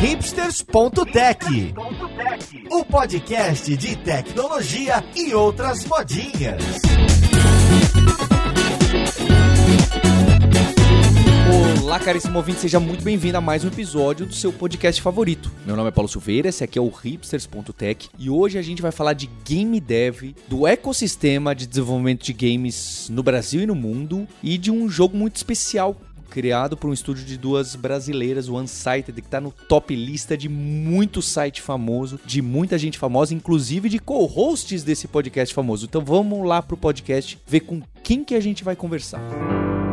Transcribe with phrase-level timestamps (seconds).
[0.00, 1.74] hipsters.tech,
[2.70, 6.62] o podcast de tecnologia e outras modinhas.
[11.82, 15.52] Olá, caríssimo ouvinte, seja muito bem-vindo a mais um episódio do seu podcast favorito.
[15.66, 18.92] Meu nome é Paulo Silveira, esse aqui é o hipsters.tech e hoje a gente vai
[18.92, 24.26] falar de game dev, do ecossistema de desenvolvimento de games no Brasil e no mundo
[24.42, 25.94] e de um jogo muito especial
[26.30, 30.48] criado por um estúdio de duas brasileiras, o Unsighted, que está no top lista de
[30.48, 35.86] muito site famoso, de muita gente famosa, inclusive de co-hosts desse podcast famoso.
[35.86, 39.20] Então vamos lá pro podcast ver com quem que a gente vai conversar.
[39.20, 39.89] Música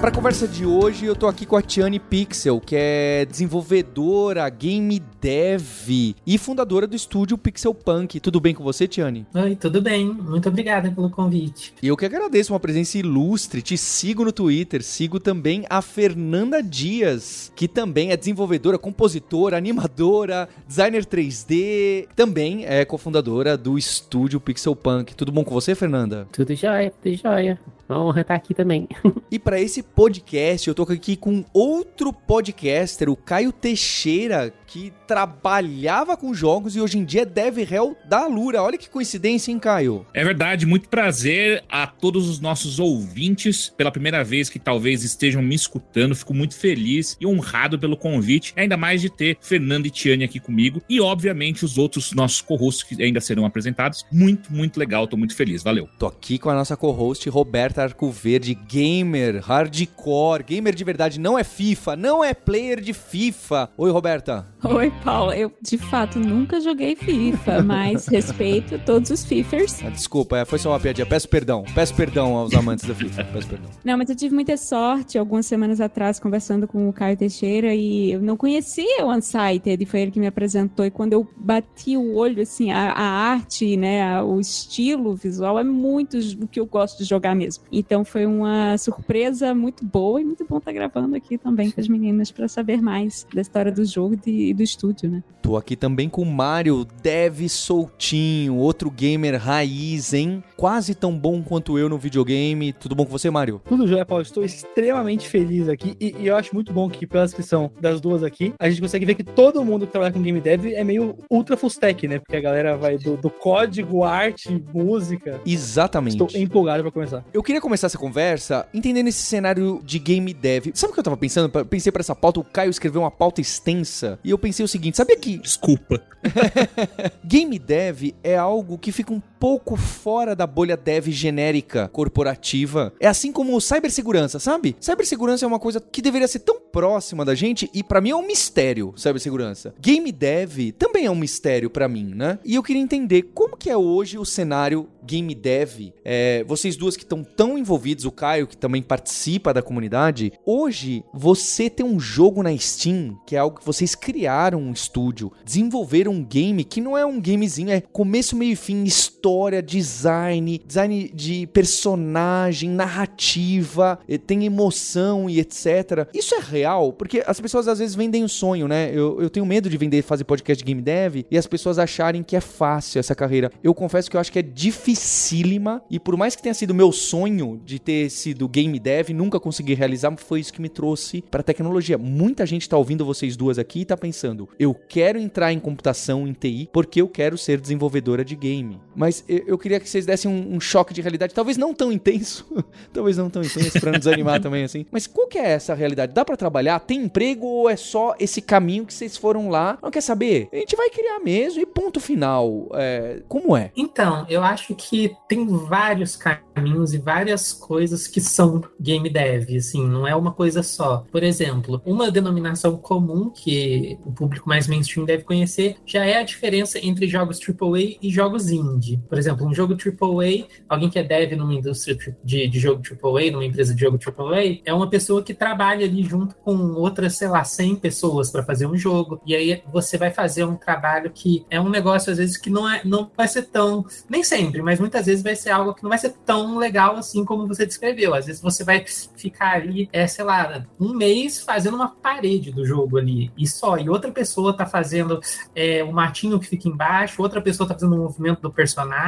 [0.00, 4.48] Para a conversa de hoje, eu tô aqui com a Tiane Pixel, que é desenvolvedora,
[4.48, 8.18] game dev e fundadora do estúdio Pixel Punk.
[8.18, 9.26] Tudo bem com você, Tiane?
[9.34, 10.06] Oi, tudo bem.
[10.06, 11.74] Muito obrigada pelo convite.
[11.82, 13.60] E eu que agradeço uma presença ilustre.
[13.60, 20.48] Te sigo no Twitter, sigo também a Fernanda Dias, que também é desenvolvedora, compositora, animadora,
[20.66, 25.14] designer 3D, também é cofundadora do estúdio Pixel Punk.
[25.14, 26.26] Tudo bom com você, Fernanda?
[26.32, 27.60] Tudo jóia, tudo jóia.
[27.90, 28.88] Uma honra estar aqui também.
[29.32, 36.16] e para esse podcast, eu tô aqui com outro podcaster, o Caio Teixeira, que trabalhava
[36.16, 38.62] com jogos e hoje em dia é dev réu da Lura.
[38.62, 40.06] Olha que coincidência, hein, Caio?
[40.14, 43.68] É verdade, muito prazer a todos os nossos ouvintes.
[43.76, 48.52] Pela primeira vez que talvez estejam me escutando, fico muito feliz e honrado pelo convite,
[48.56, 52.84] ainda mais de ter Fernando e Tiane aqui comigo e, obviamente, os outros nossos co-hosts
[52.84, 54.06] que ainda serão apresentados.
[54.12, 55.64] Muito, muito legal, tô muito feliz.
[55.64, 55.88] Valeu.
[55.98, 61.42] Tô aqui com a nossa co-host Roberta Arcoverde, gamer, hardcore, gamer de verdade, não é
[61.42, 63.68] FIFA, não é player de FIFA.
[63.76, 64.46] Oi, Roberta.
[64.64, 65.32] Oi, Paulo.
[65.32, 69.82] Eu, de fato, nunca joguei FIFA, mas respeito todos os Fifers.
[69.82, 71.06] Ah, desculpa, é, foi só uma piadinha.
[71.06, 71.64] Peço perdão.
[71.74, 73.24] Peço perdão aos amantes da FIFA.
[73.24, 73.70] Peço perdão.
[73.82, 78.12] Não, mas eu tive muita sorte algumas semanas atrás conversando com o Caio Teixeira e
[78.12, 80.84] eu não conhecia o Unsighted e foi ele que me apresentou.
[80.84, 85.58] E quando eu bati o olho, assim, a, a arte, né, a, o estilo visual
[85.58, 87.64] é muito o que eu gosto de jogar mesmo.
[87.72, 91.88] Então foi uma surpresa muito boa e muito bom estar gravando aqui também com as
[91.88, 94.16] meninas para saber mais da história do jogo
[94.50, 95.22] e do estúdio, né?
[95.42, 100.44] Tô aqui também com o Mário Dev Soltinho, outro gamer raiz, hein?
[100.56, 102.72] Quase tão bom quanto eu no videogame.
[102.72, 103.60] Tudo bom com você, Mário?
[103.66, 104.22] Tudo jóia, Paulo.
[104.22, 108.22] Estou extremamente feliz aqui e, e, eu acho muito bom que, pela descrição das duas
[108.22, 111.16] aqui, a gente consegue ver que todo mundo que trabalha com game dev é meio
[111.30, 112.18] ultra full stack, né?
[112.18, 115.40] Porque a galera vai do, do código, arte, música.
[115.46, 116.22] Exatamente.
[116.22, 117.24] Estou empolgado para começar.
[117.32, 120.66] Eu queria começar essa conversa entendendo esse cenário de game dev.
[120.74, 121.48] Sabe o que eu tava pensando?
[121.64, 124.96] Pensei para essa pauta, o Caio escreveu uma pauta extensa e eu pensei o seguinte:
[124.96, 125.38] sabia que.
[125.38, 126.02] Desculpa.
[127.24, 132.92] Game dev é algo que fica um pouco fora da bolha dev genérica corporativa.
[133.00, 134.76] É assim como cibersegurança, sabe?
[134.78, 138.14] Cibersegurança é uma coisa que deveria ser tão próxima da gente e para mim é
[138.14, 139.74] um mistério, cibersegurança.
[139.80, 142.38] Game dev também é um mistério para mim, né?
[142.44, 145.94] E eu queria entender como que é hoje o cenário game dev.
[146.04, 151.02] É, vocês duas que estão tão envolvidos, o Caio que também participa da comunidade, hoje
[151.14, 156.12] você tem um jogo na Steam que é algo que vocês criaram um estúdio, desenvolveram
[156.12, 160.60] um game que não é um gamezinho, é começo, meio e fim, história história, design,
[160.66, 166.08] design de personagem, narrativa, tem emoção e etc.
[166.12, 166.92] Isso é real?
[166.92, 168.90] Porque as pessoas às vezes vendem o um sonho, né?
[168.92, 172.24] Eu, eu tenho medo de vender, fazer podcast de game dev e as pessoas acharem
[172.24, 173.52] que é fácil essa carreira.
[173.62, 176.90] Eu confesso que eu acho que é dificílima e por mais que tenha sido meu
[176.90, 181.42] sonho de ter sido game dev, nunca consegui realizar, foi isso que me trouxe para
[181.42, 181.96] tecnologia.
[181.96, 186.26] Muita gente tá ouvindo vocês duas aqui e tá pensando, eu quero entrar em computação,
[186.26, 188.80] em TI, porque eu quero ser desenvolvedora de game.
[188.96, 192.46] Mas eu queria que vocês dessem um, um choque de realidade, talvez não tão intenso,
[192.92, 194.86] talvez não tão intenso para não desanimar também assim.
[194.90, 196.12] Mas qual que é essa realidade?
[196.12, 196.80] Dá para trabalhar?
[196.80, 199.78] Tem emprego ou é só esse caminho que vocês foram lá?
[199.82, 200.48] Não quer saber?
[200.52, 202.68] A gente vai criar mesmo e ponto final.
[202.74, 203.70] É, como é?
[203.76, 209.86] Então, eu acho que tem vários caminhos e várias coisas que são game dev, assim,
[209.86, 211.04] não é uma coisa só.
[211.10, 216.22] Por exemplo, uma denominação comum que o público mais mainstream deve conhecer já é a
[216.22, 219.00] diferença entre jogos AAA e jogos indie.
[219.10, 223.32] Por exemplo, um jogo AAA, alguém que é dev numa indústria de, de jogo AAA,
[223.32, 227.26] numa empresa de jogo AAA, é uma pessoa que trabalha ali junto com outras, sei
[227.26, 229.20] lá, 100 pessoas para fazer um jogo.
[229.26, 232.70] E aí você vai fazer um trabalho que é um negócio, às vezes, que não,
[232.70, 233.84] é, não vai ser tão.
[234.08, 237.24] Nem sempre, mas muitas vezes vai ser algo que não vai ser tão legal assim
[237.24, 238.14] como você descreveu.
[238.14, 238.84] Às vezes você vai
[239.16, 243.76] ficar ali, é, sei lá, um mês fazendo uma parede do jogo ali e só,
[243.76, 245.20] e outra pessoa tá fazendo
[245.54, 248.99] é, o matinho que fica embaixo, outra pessoa tá fazendo o movimento do personagem,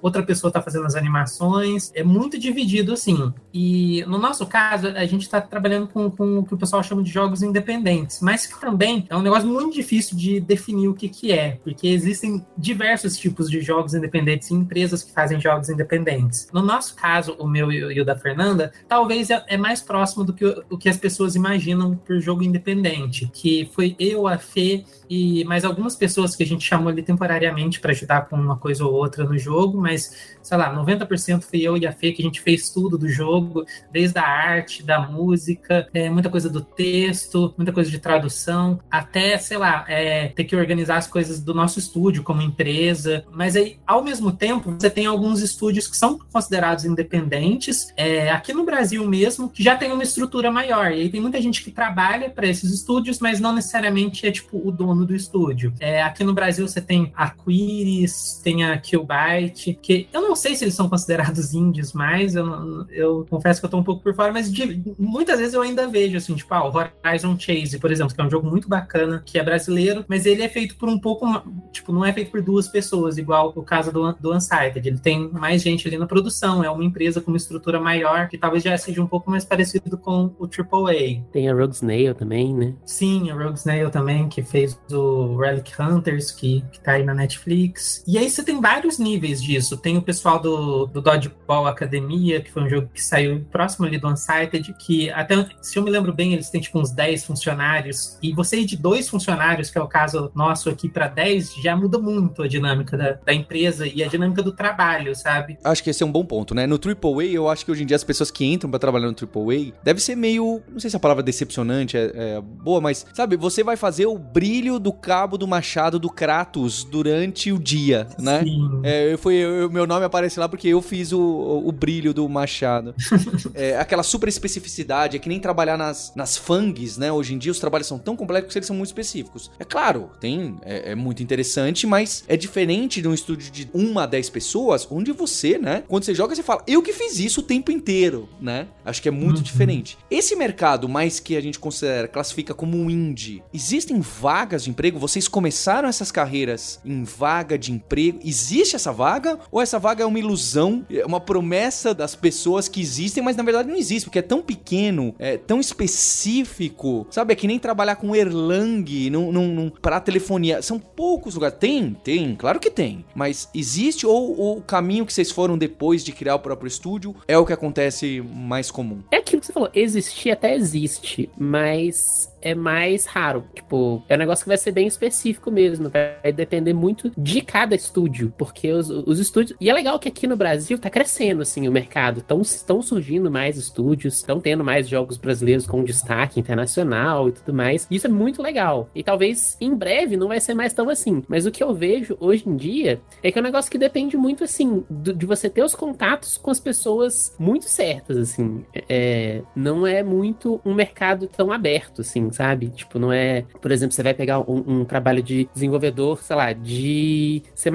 [0.00, 1.90] outra pessoa tá fazendo as animações.
[1.94, 3.32] É muito dividido assim.
[3.52, 7.02] E no nosso caso, a gente tá trabalhando com, com o que o pessoal chama
[7.02, 11.08] de jogos independentes, mas que também é um negócio muito difícil de definir o que,
[11.08, 16.48] que é, porque existem diversos tipos de jogos independentes e empresas que fazem jogos independentes.
[16.52, 20.32] No nosso caso, o meu e o da Fernanda, talvez é, é mais próximo do
[20.32, 25.44] que o que as pessoas imaginam por jogo independente, que foi eu, a Fê e
[25.44, 28.92] mais algumas pessoas que a gente chamou ali temporariamente para ajudar com uma coisa ou
[28.92, 32.40] outra no jogo, mas sei lá, 90% foi eu e a Fê que a gente
[32.40, 37.72] fez tudo do jogo, desde a arte, da música, é, muita coisa do texto, muita
[37.72, 42.22] coisa de tradução, até, sei lá, é, ter que organizar as coisas do nosso estúdio
[42.22, 43.24] como empresa.
[43.32, 48.52] Mas aí, ao mesmo tempo, você tem alguns estúdios que são considerados independentes, é, aqui
[48.52, 50.92] no Brasil mesmo, que já tem uma estrutura maior.
[50.92, 54.60] E aí tem muita gente que trabalha para esses estúdios, mas não necessariamente é tipo
[54.62, 55.72] o dono do estúdio.
[55.80, 60.54] É, aqui no Brasil você tem a Quiris, tem a Killbyte, que eu não sei
[60.54, 64.14] se eles são considerados índios mais, eu, eu confesso que eu tô um pouco por
[64.14, 66.72] fora, mas de, muitas vezes eu ainda vejo, assim, tipo, ah, o
[67.06, 70.42] Horizon Chase, por exemplo, que é um jogo muito bacana, que é brasileiro, mas ele
[70.42, 71.26] é feito por um pouco,
[71.72, 74.86] tipo, não é feito por duas pessoas, igual o caso do, do Unsighted.
[74.86, 78.36] Ele tem mais gente ali na produção, é uma empresa com uma estrutura maior, que
[78.36, 81.22] talvez já seja um pouco mais parecido com o AAA.
[81.32, 82.74] Tem a Rogue Snail também, né?
[82.84, 87.14] Sim, a Rogue Snail também, que fez o Relic Hunters, que, que tá aí na
[87.14, 88.02] Netflix.
[88.06, 89.76] E aí você tem vários níveis disso.
[89.76, 93.86] Tem o pessoal pessoal do, do Dodgeball Academia, que foi um jogo que saiu próximo
[93.86, 97.24] ali do Unsighted, que até, se eu me lembro bem, eles têm tipo uns 10
[97.24, 101.56] funcionários, e você ir de dois funcionários, que é o caso nosso aqui, para 10,
[101.56, 105.58] já muda muito a dinâmica da, da, empresa e a dinâmica do trabalho, sabe?
[105.62, 106.66] Acho que esse é um bom ponto, né?
[106.66, 109.14] No AAA, eu acho que hoje em dia as pessoas que entram para trabalhar no
[109.14, 113.36] AAA, deve ser meio, não sei se a palavra decepcionante é, é boa, mas, sabe,
[113.36, 118.42] você vai fazer o brilho do cabo do machado do Kratos durante o dia, né?
[118.42, 118.80] Sim.
[118.82, 122.28] É, foi, o meu nome aparece lá porque eu fiz o, o, o brilho do
[122.28, 122.94] machado.
[123.54, 127.12] é, aquela super especificidade, é que nem trabalhar nas, nas fangs, né?
[127.12, 129.50] Hoje em dia os trabalhos são tão complexos que eles são muito específicos.
[129.58, 134.04] É claro, tem é, é muito interessante, mas é diferente de um estúdio de uma
[134.04, 135.82] a dez pessoas, onde você, né?
[135.88, 138.68] Quando você joga, você fala, eu que fiz isso o tempo inteiro, né?
[138.84, 139.42] Acho que é muito uhum.
[139.42, 139.98] diferente.
[140.10, 144.98] Esse mercado, mais que a gente considera, classifica como um indie, existem vagas de emprego?
[144.98, 148.20] Vocês começaram essas carreiras em vaga de emprego?
[148.24, 149.38] Existe essa vaga?
[149.50, 153.42] Ou essa vaga é uma ilusão, é uma promessa das pessoas que existem, mas na
[153.42, 157.32] verdade não existe, porque é tão pequeno, é tão específico, sabe?
[157.32, 160.62] É que nem trabalhar com Erlang num, num, num, pra telefonia.
[160.62, 161.58] São poucos lugares.
[161.58, 163.04] Tem, tem, claro que tem.
[163.14, 167.14] Mas existe ou, ou o caminho que vocês foram depois de criar o próprio estúdio
[167.26, 169.02] é o que acontece mais comum?
[169.10, 173.44] É aquilo que você falou, existir até existe, mas é mais raro.
[173.54, 175.88] Tipo, é um negócio que vai ser bem específico mesmo.
[175.88, 178.32] Vai depender muito de cada estúdio.
[178.36, 179.56] Porque os, os estúdios.
[179.60, 182.22] E é legal que aqui no Brasil tá crescendo, assim, o mercado.
[182.42, 187.86] Estão surgindo mais estúdios, estão tendo mais jogos brasileiros com destaque internacional e tudo mais.
[187.90, 188.90] Isso é muito legal.
[188.94, 191.22] E talvez em breve não vai ser mais tão assim.
[191.26, 194.16] Mas o que eu vejo hoje em dia é que é um negócio que depende
[194.18, 198.64] muito, assim, do, de você ter os contatos com as pessoas muito certas, assim.
[198.88, 202.68] É, não é muito um mercado tão aberto, assim, sabe?
[202.68, 203.44] Tipo, não é.
[203.60, 207.70] Por exemplo, você vai pegar um, um trabalho de desenvolvedor, sei lá, de C.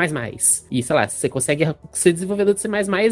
[0.71, 2.69] E, sei lá, você consegue ser desenvolvedor de C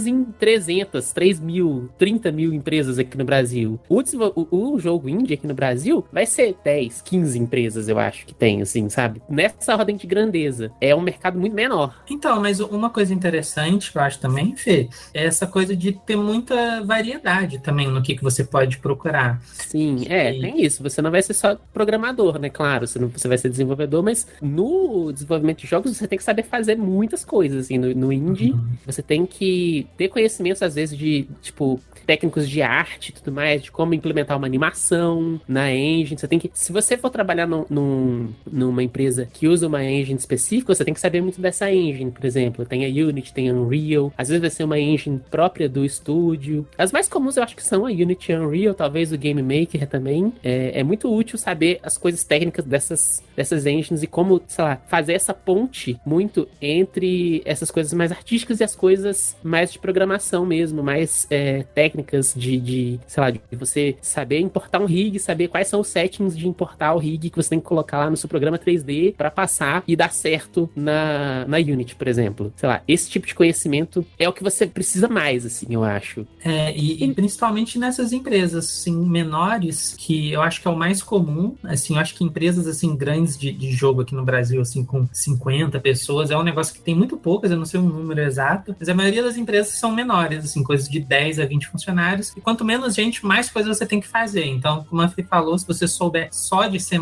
[0.07, 3.79] em 300, 3 mil, 30 mil empresas aqui no Brasil.
[3.89, 8.25] O, o, o jogo indie aqui no Brasil vai ser 10, 15 empresas, eu acho
[8.25, 9.21] que tem, assim, sabe?
[9.29, 10.71] Nessa ordem de grandeza.
[10.79, 11.95] É um mercado muito menor.
[12.10, 16.15] Então, mas uma coisa interessante que eu acho também, Fê, é essa coisa de ter
[16.15, 19.41] muita variedade também no que, que você pode procurar.
[19.43, 20.81] Sim, é, tem isso.
[20.83, 22.50] Você não vai ser só programador, né?
[22.50, 26.24] Claro, você, não, você vai ser desenvolvedor, mas no desenvolvimento de jogos você tem que
[26.24, 27.65] saber fazer muitas coisas.
[27.65, 28.70] Assim, no, no indie, uhum.
[28.86, 33.62] você tem que ter conhecimentos, às vezes, de, tipo, técnicos de arte e tudo mais,
[33.62, 36.17] de como implementar uma animação na engine.
[36.17, 36.50] Você tem que.
[36.53, 40.94] Se você for trabalhar num, num, numa empresa que usa uma engine específica, você tem
[40.94, 42.65] que saber muito dessa engine, por exemplo.
[42.65, 44.12] Tem a Unity, tem a Unreal.
[44.17, 46.65] Às vezes vai ser uma engine própria do estúdio.
[46.77, 49.41] As mais comuns eu acho que são a Unity e a Unreal, talvez o Game
[49.41, 50.32] Maker também.
[50.41, 54.81] É, é muito útil saber as coisas técnicas dessas, dessas engines e como, sei lá,
[54.88, 60.45] fazer essa ponte muito entre essas coisas mais artísticas e as coisas mais de programação
[60.45, 65.47] mesmo, mais é, técnicas de, de, sei lá, de você saber importar um rig, saber
[65.47, 68.17] quais são os settings de importar o rig que você tem que colocar lá no
[68.17, 72.53] seu programa 3D para passar e dar certo na, na Unity, por exemplo.
[72.55, 76.25] Sei lá, esse tipo de conhecimento é o que você precisa mais, assim, eu acho.
[76.43, 81.01] É, e, e principalmente nessas empresas, assim, menores, que eu acho que é o mais
[81.07, 84.83] comum, assim, eu acho que empresas, assim, grandes de, de jogo aqui no Brasil, assim,
[84.83, 88.19] com 50 pessoas, é um negócio que tem muito poucas, eu não sei o número
[88.19, 92.33] exato, mas a maioria das empresas são menores, assim, coisas de 10 a 20 funcionários,
[92.35, 94.45] e quanto menos gente, mais coisas você tem que fazer.
[94.45, 96.97] Então, como a Fê falou, se você souber só de C++,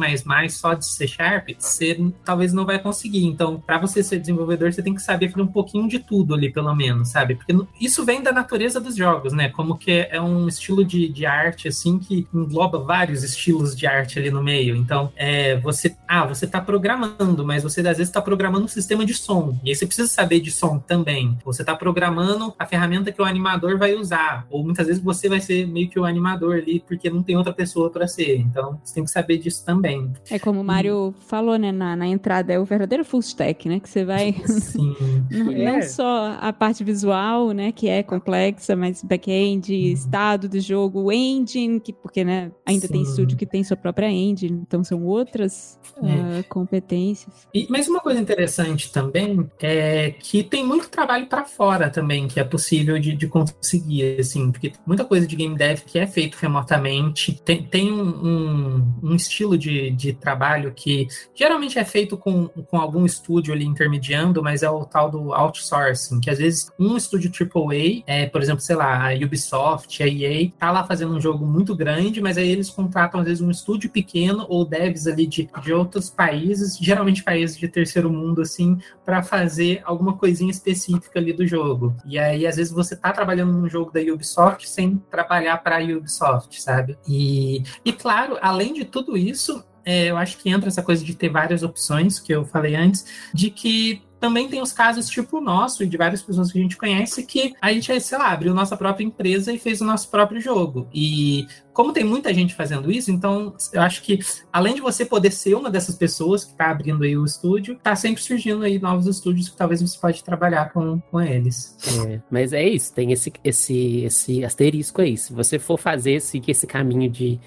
[0.49, 3.25] só de C Sharp, você talvez não vai conseguir.
[3.25, 6.51] Então, para você ser desenvolvedor, você tem que saber fazer um pouquinho de tudo ali,
[6.51, 7.35] pelo menos, sabe?
[7.35, 9.49] Porque isso vem da natureza dos jogos, né?
[9.49, 13.94] Como que é um estilo de, de arte, assim, que engloba vários estilos de arte
[14.19, 14.75] ali no meio.
[14.75, 19.05] Então, é, você, ah, você tá programando, mas você às vezes está programando um sistema
[19.05, 19.57] de som.
[19.63, 21.37] E aí você precisa saber de som também.
[21.45, 24.45] Você está programando a ferramenta que o animador vai usar.
[24.49, 27.53] Ou muitas vezes você vai ser meio que o animador ali, porque não tem outra
[27.53, 28.37] pessoa para ser.
[28.37, 30.11] Então, você tem que saber disso também.
[30.29, 33.79] É como o Mário falou, né, na, na entrada, é o verdadeiro full stack, né?
[33.79, 34.33] Que você vai.
[34.47, 34.95] Sim.
[35.29, 35.71] não, É.
[35.71, 41.79] não só a parte visual, né, que é complexa, mas back-end, estado do jogo, engine,
[41.79, 43.09] que, porque, né, ainda tem Sim.
[43.09, 46.39] estúdio que tem sua própria engine, então são outras É.
[46.39, 47.47] ah, competências.
[47.53, 52.39] E, mas uma coisa interessante também é que tem muito trabalho para fora também que
[52.39, 56.35] é possível de, de conseguir, assim, porque muita coisa de game dev que é feito
[56.35, 62.47] remotamente tem, tem um, um, um estilo de, de trabalho que geralmente é feito com,
[62.47, 66.97] com algum estúdio ali intermediando, mas é o tal do outsourcing, que às vezes um
[66.97, 71.21] estúdio AAA, é, por exemplo, sei lá, a Ubisoft, a EA, tá lá fazendo um
[71.21, 75.27] jogo muito grande, mas aí eles contratam às vezes um estúdio pequeno ou devs ali
[75.27, 81.19] de, de outros países, geralmente países de terceiro mundo, assim, para fazer alguma coisinha específica
[81.19, 81.95] ali do jogo.
[82.05, 85.83] E aí, às vezes, você tá trabalhando num jogo da Ubisoft sem trabalhar para a
[85.83, 86.97] Ubisoft, sabe?
[87.07, 91.15] E, e claro, além de tudo isso, é, eu acho que entra essa coisa de
[91.15, 95.41] ter várias opções, que eu falei antes, de que também tem os casos tipo o
[95.41, 98.55] nosso e de várias pessoas que a gente conhece que a gente, sei lá, abriu
[98.55, 100.87] nossa própria empresa e fez o nosso próprio jogo.
[100.91, 104.19] E como tem muita gente fazendo isso, então eu acho que
[104.51, 107.93] além de você poder ser uma dessas pessoas que está abrindo aí o estúdio, tá
[107.97, 111.77] sempre surgindo aí novos estúdios que talvez você pode trabalhar com, com eles.
[112.07, 115.17] É, mas é isso, tem esse, esse, esse asterisco aí.
[115.17, 117.41] Se você for fazer seguir esse caminho de,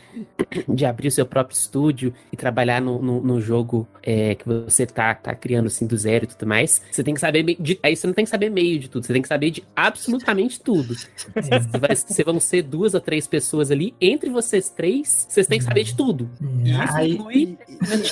[0.68, 4.84] de abrir o seu próprio estúdio e trabalhar no, no, no jogo é, que você
[4.84, 7.96] tá, tá criando assim do zero e tudo mais, você tem que saber de, aí
[7.96, 10.94] você não tem que saber meio de tudo, você tem que saber de absolutamente tudo.
[10.94, 15.58] Você vai, você vão ser duas ou três pessoas ali, entre vocês três, vocês têm
[15.58, 16.30] que saber de tudo.
[16.64, 17.58] E isso Aí, inclui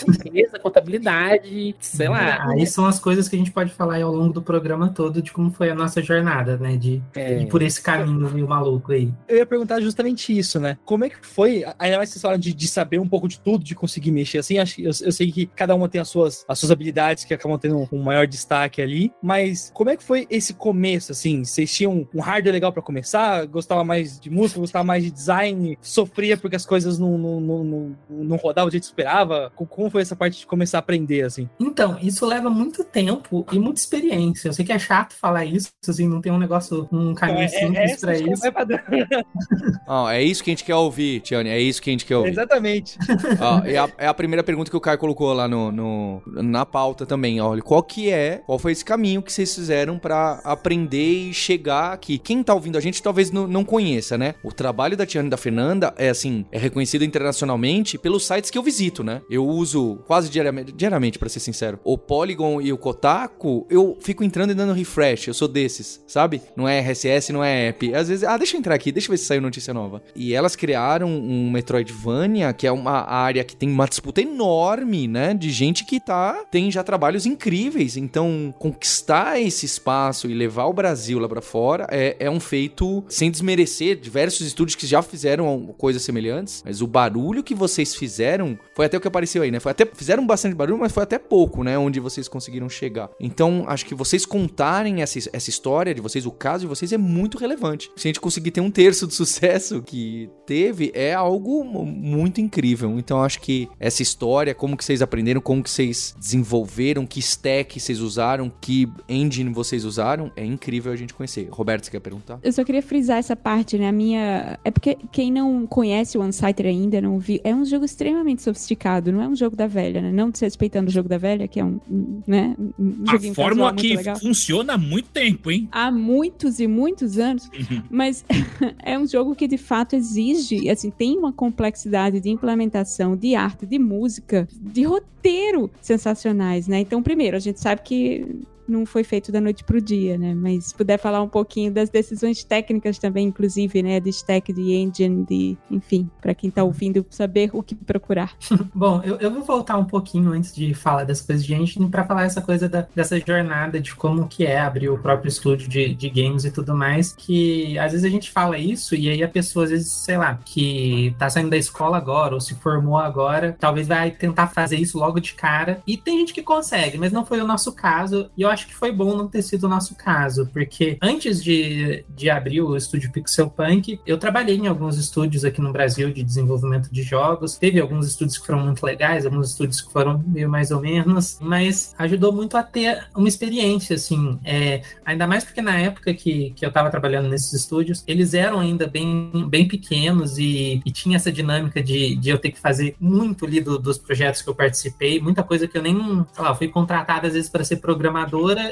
[0.08, 2.48] empresa, contabilidade, sei lá.
[2.50, 5.20] aí são as coisas que a gente pode falar aí ao longo do programa todo
[5.22, 6.76] de como foi a nossa jornada, né?
[6.76, 7.42] De É.
[7.42, 9.10] ir por esse caminho meio maluco aí.
[9.28, 10.78] Eu ia perguntar justamente isso, né?
[10.84, 13.64] Como é que foi, ainda mais vocês falam de, de saber um pouco de tudo,
[13.64, 16.44] de conseguir mexer assim, acho, que- eu, eu sei que cada uma tem as suas,
[16.48, 20.02] as suas habilidades que acabam tendo um, um maior destaque ali, mas como é que
[20.04, 21.44] foi esse começo, assim?
[21.44, 23.44] Vocês tinham um hardware legal pra começar?
[23.46, 25.76] Gostava mais de música, gostava mais de design?
[25.80, 29.52] Sofria porque as coisas não, não, não, não, não rodavam do jeito que esperava?
[29.54, 31.48] Co- Como foi essa parte de começar a aprender, assim?
[31.58, 34.48] Então, isso leva muito tempo e muita experiência.
[34.48, 38.00] Eu sei que é chato falar isso, assim, não tem um negócio, um caminho simples
[38.00, 38.42] pra acho que isso.
[38.42, 38.66] vai pra-
[39.86, 41.48] Ó, é isso que a gente quer ouvir, Tiane.
[41.50, 42.30] É isso que a gente quer ouvir.
[42.30, 42.98] Exatamente.
[43.40, 46.64] Ó, é, a, é a primeira pergunta que o Caio colocou lá no, no- na
[46.66, 47.40] pauta também.
[47.40, 51.92] Olha, qual que é, qual foi esse caminho que vocês fizeram pra aprender e chegar
[51.92, 52.18] aqui?
[52.18, 54.34] Quem tá ouvindo a gente talvez não, não conheça, né?
[54.42, 58.58] O trabalho da Tiane e da Fernanda é assim, é reconhecido internacionalmente pelos sites que
[58.58, 59.22] eu visito, né?
[59.30, 61.78] Eu uso quase diariamente, diariamente para ser sincero.
[61.84, 65.28] O Polygon e o Kotaku, eu fico entrando e dando refresh.
[65.28, 66.42] Eu sou desses, sabe?
[66.56, 67.94] Não é RSS, não é app.
[67.94, 70.02] Às vezes, ah, deixa eu entrar aqui, deixa eu ver se saiu notícia nova.
[70.14, 75.34] E elas criaram um Metroidvania, que é uma área que tem uma disputa enorme, né?
[75.34, 77.96] De gente que tá tem já trabalhos incríveis.
[77.96, 78.15] Então,
[78.58, 83.30] conquistar esse espaço e levar o Brasil lá pra fora é, é um feito sem
[83.30, 86.62] desmerecer diversos estúdios que já fizeram coisas semelhantes.
[86.64, 89.60] Mas o barulho que vocês fizeram foi até o que apareceu aí, né?
[89.60, 91.78] Foi até fizeram bastante barulho, mas foi até pouco, né?
[91.78, 93.10] Onde vocês conseguiram chegar.
[93.20, 96.98] Então, acho que vocês contarem essa, essa história de vocês, o caso de vocês é
[96.98, 97.90] muito relevante.
[97.96, 102.40] Se a gente conseguir ter um terço do sucesso que teve, é algo mu- muito
[102.40, 102.98] incrível.
[102.98, 107.78] Então, acho que essa história, como que vocês aprenderam, como que vocês desenvolveram, que stack
[107.80, 111.48] vocês usaram, que engine vocês usaram, é incrível a gente conhecer.
[111.50, 112.38] Roberto, você quer perguntar?
[112.42, 113.88] Eu só queria frisar essa parte, né?
[113.88, 114.58] A minha.
[114.64, 117.40] É porque quem não conhece o Unsighted ainda, não viu.
[117.44, 120.10] É um jogo extremamente sofisticado, não é um jogo da velha, né?
[120.10, 121.78] Não desrespeitando o jogo da velha, que é um.
[122.26, 122.54] né?
[122.78, 124.16] um A fórmula que legal.
[124.18, 125.68] funciona há muito tempo, hein?
[125.72, 127.82] Há muitos e muitos anos, Uhum.
[127.90, 128.24] mas
[128.82, 133.66] é um jogo que de fato exige, assim, tem uma complexidade de implementação, de arte,
[133.66, 136.80] de música, de roteiro sensacionais, né?
[136.80, 140.34] Então, primeiro, a gente sabe que que não foi feito da noite pro dia, né?
[140.34, 144.00] Mas se puder falar um pouquinho das decisões técnicas também, inclusive, né?
[144.00, 148.34] De stack, de engine, de, enfim, para quem tá ouvindo saber o que procurar.
[148.74, 152.04] Bom, eu, eu vou voltar um pouquinho antes de falar das coisas de engine para
[152.04, 155.94] falar essa coisa da- dessa jornada de como que é abrir o próprio estúdio de,
[155.94, 159.28] de games e tudo mais, que às vezes a gente fala isso e aí a
[159.28, 163.56] pessoa, às vezes, sei lá, que tá saindo da escola agora ou se formou agora,
[163.58, 165.80] talvez vai tentar fazer isso logo de cara.
[165.86, 168.30] E tem gente que consegue, mas não foi o nosso caso.
[168.36, 172.04] E eu acho que foi bom não ter sido o nosso caso, porque antes de,
[172.08, 176.22] de abrir o estúdio Pixel Punk, eu trabalhei em alguns estúdios aqui no Brasil de
[176.22, 177.56] desenvolvimento de jogos.
[177.58, 181.38] Teve alguns estúdios que foram muito legais, alguns estúdios que foram meio mais ou menos,
[181.40, 184.38] mas ajudou muito a ter uma experiência, assim.
[184.44, 188.58] é, ainda mais porque na época que, que eu tava trabalhando nesses estúdios, eles eram
[188.60, 192.96] ainda bem, bem pequenos e, e tinha essa dinâmica de, de eu ter que fazer
[192.98, 195.96] muito ali do- dos projetos que eu participei, muita coisa que eu nem,
[196.32, 197.76] sei lá, fui contratada às vezes para ser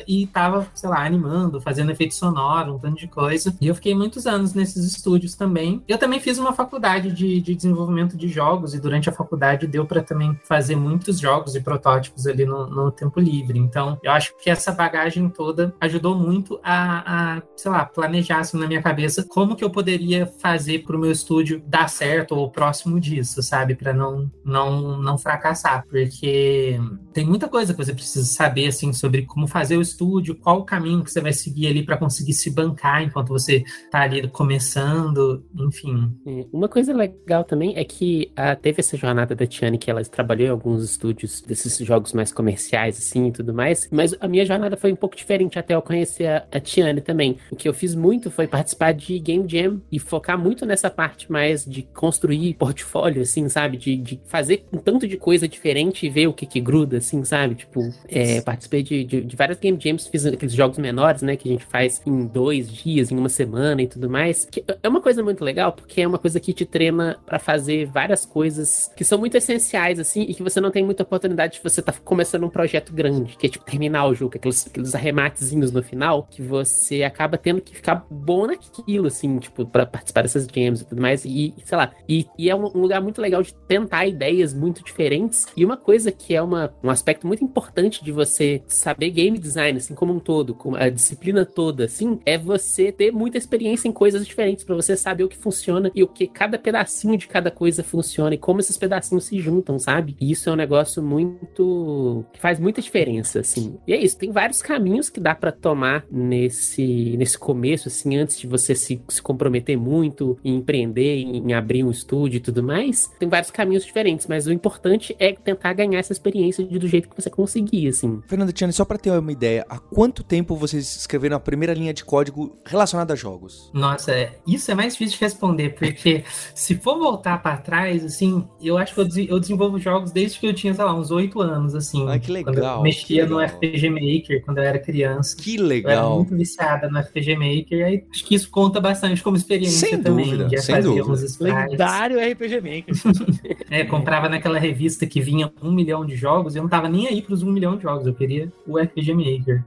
[0.07, 3.55] e tava, sei lá, animando, fazendo efeito sonoro, um tanto de coisa.
[3.61, 5.83] E eu fiquei muitos anos nesses estúdios também.
[5.89, 9.87] Eu também fiz uma faculdade de, de desenvolvimento de jogos e durante a faculdade deu
[9.87, 13.59] para também fazer muitos jogos e protótipos ali no, no tempo livre.
[13.59, 18.59] Então, eu acho que essa bagagem toda ajudou muito a, a, sei lá, planejar assim
[18.59, 23.01] na minha cabeça como que eu poderia fazer pro meu estúdio dar certo ou próximo
[23.01, 23.75] disso, sabe?
[23.75, 25.85] Para não, não, não fracassar.
[25.89, 26.79] Porque
[27.13, 30.65] tem muita coisa que você precisa saber, assim, sobre como fazer o estúdio, qual o
[30.65, 35.45] caminho que você vai seguir ali para conseguir se bancar enquanto você tá ali começando,
[35.59, 36.13] enfim.
[36.27, 40.03] É, Uma coisa legal também é que ah, teve essa jornada da Tiane que ela
[40.05, 43.89] trabalhou em alguns estúdios desses jogos mais comerciais, assim, e tudo mais.
[43.91, 47.37] Mas a minha jornada foi um pouco diferente até eu conhecer a, a Tiane também.
[47.51, 51.31] O que eu fiz muito foi participar de Game Jam e focar muito nessa parte
[51.31, 53.77] mais de construir portfólio, assim, sabe?
[53.77, 57.25] De, de fazer um tanto de coisa diferente e ver o que que gruda, assim,
[57.25, 57.55] sabe?
[57.55, 61.37] Tipo, é, participei de, de, de várias Game Jams, fiz aqueles jogos menores, né?
[61.37, 64.45] Que a gente faz em dois dias, em uma semana e tudo mais.
[64.45, 67.87] Que é uma coisa muito legal, porque é uma coisa que te treina pra fazer
[67.87, 71.63] várias coisas que são muito essenciais, assim, e que você não tem muita oportunidade de
[71.63, 75.73] você tá começando um projeto grande, que é tipo terminar o jogo, aqueles, aqueles arrematezinhos
[75.73, 80.47] no final, que você acaba tendo que ficar bom naquilo, assim, tipo, pra participar dessas
[80.47, 83.43] jams e tudo mais, e sei lá, e, e é um um lugar muito legal
[83.43, 88.05] de tentar ideias muito diferentes, e uma coisa que é uma, um aspecto muito importante
[88.05, 92.37] de você saber game design, assim, como um todo, com a disciplina toda, assim, é
[92.37, 96.09] você ter muita experiência em coisas diferentes pra você saber o que funciona e o
[96.09, 100.17] que cada pedacinho de cada coisa funciona e como esses pedacinhos se juntam, sabe?
[100.21, 103.77] E isso é um negócio muito que faz muita diferença, assim.
[103.87, 108.39] E é isso, tem vários caminhos que dá pra tomar nesse nesse começo, assim, antes
[108.39, 113.11] de você se, se comprometer muito em empreender, em, abrir um estúdio e tudo mais.
[113.19, 117.21] Tem vários caminhos diferentes, mas o importante é tentar ganhar essa experiência do jeito que
[117.21, 118.23] você conseguir, assim.
[118.27, 121.93] Fernanda Tiani, só pra ter uma ideia, há quanto tempo vocês escreveram a primeira linha
[121.93, 123.71] de código relacionada a jogos?
[123.75, 126.23] Nossa, é- isso é mais difícil de responder, porque
[126.55, 130.39] se for voltar pra trás, assim, eu acho que eu, des- eu desenvolvo jogos desde
[130.39, 132.07] que eu tinha, sei lá, uns oito anos, assim.
[132.09, 133.57] Ah, que Quando legal, eu mexia no legal.
[133.57, 135.37] RPG Maker quando eu era criança.
[135.37, 136.17] Que Eu era legal.
[136.17, 140.01] muito viciada no RPG Maker, e aí acho que isso conta bastante como experiência Sem
[140.03, 140.25] também.
[140.27, 141.05] dúvida, de sem dúvida.
[141.41, 142.95] Lendário RPG Maker.
[143.71, 147.09] É, comprava naquela revista que vinha um milhão de jogos, e eu não tava nem
[147.09, 149.65] aí pros um milhão de jogos, eu queria o RPG Maker.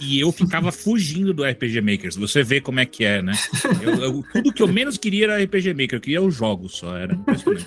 [0.00, 2.16] E eu ficava fugindo do RPG Makers.
[2.16, 3.32] Você vê como é que é, né?
[3.82, 5.94] Eu- eu- tudo que eu menos queria era RPG Maker.
[5.94, 6.96] Eu queria os jogos só.
[6.96, 7.18] Era.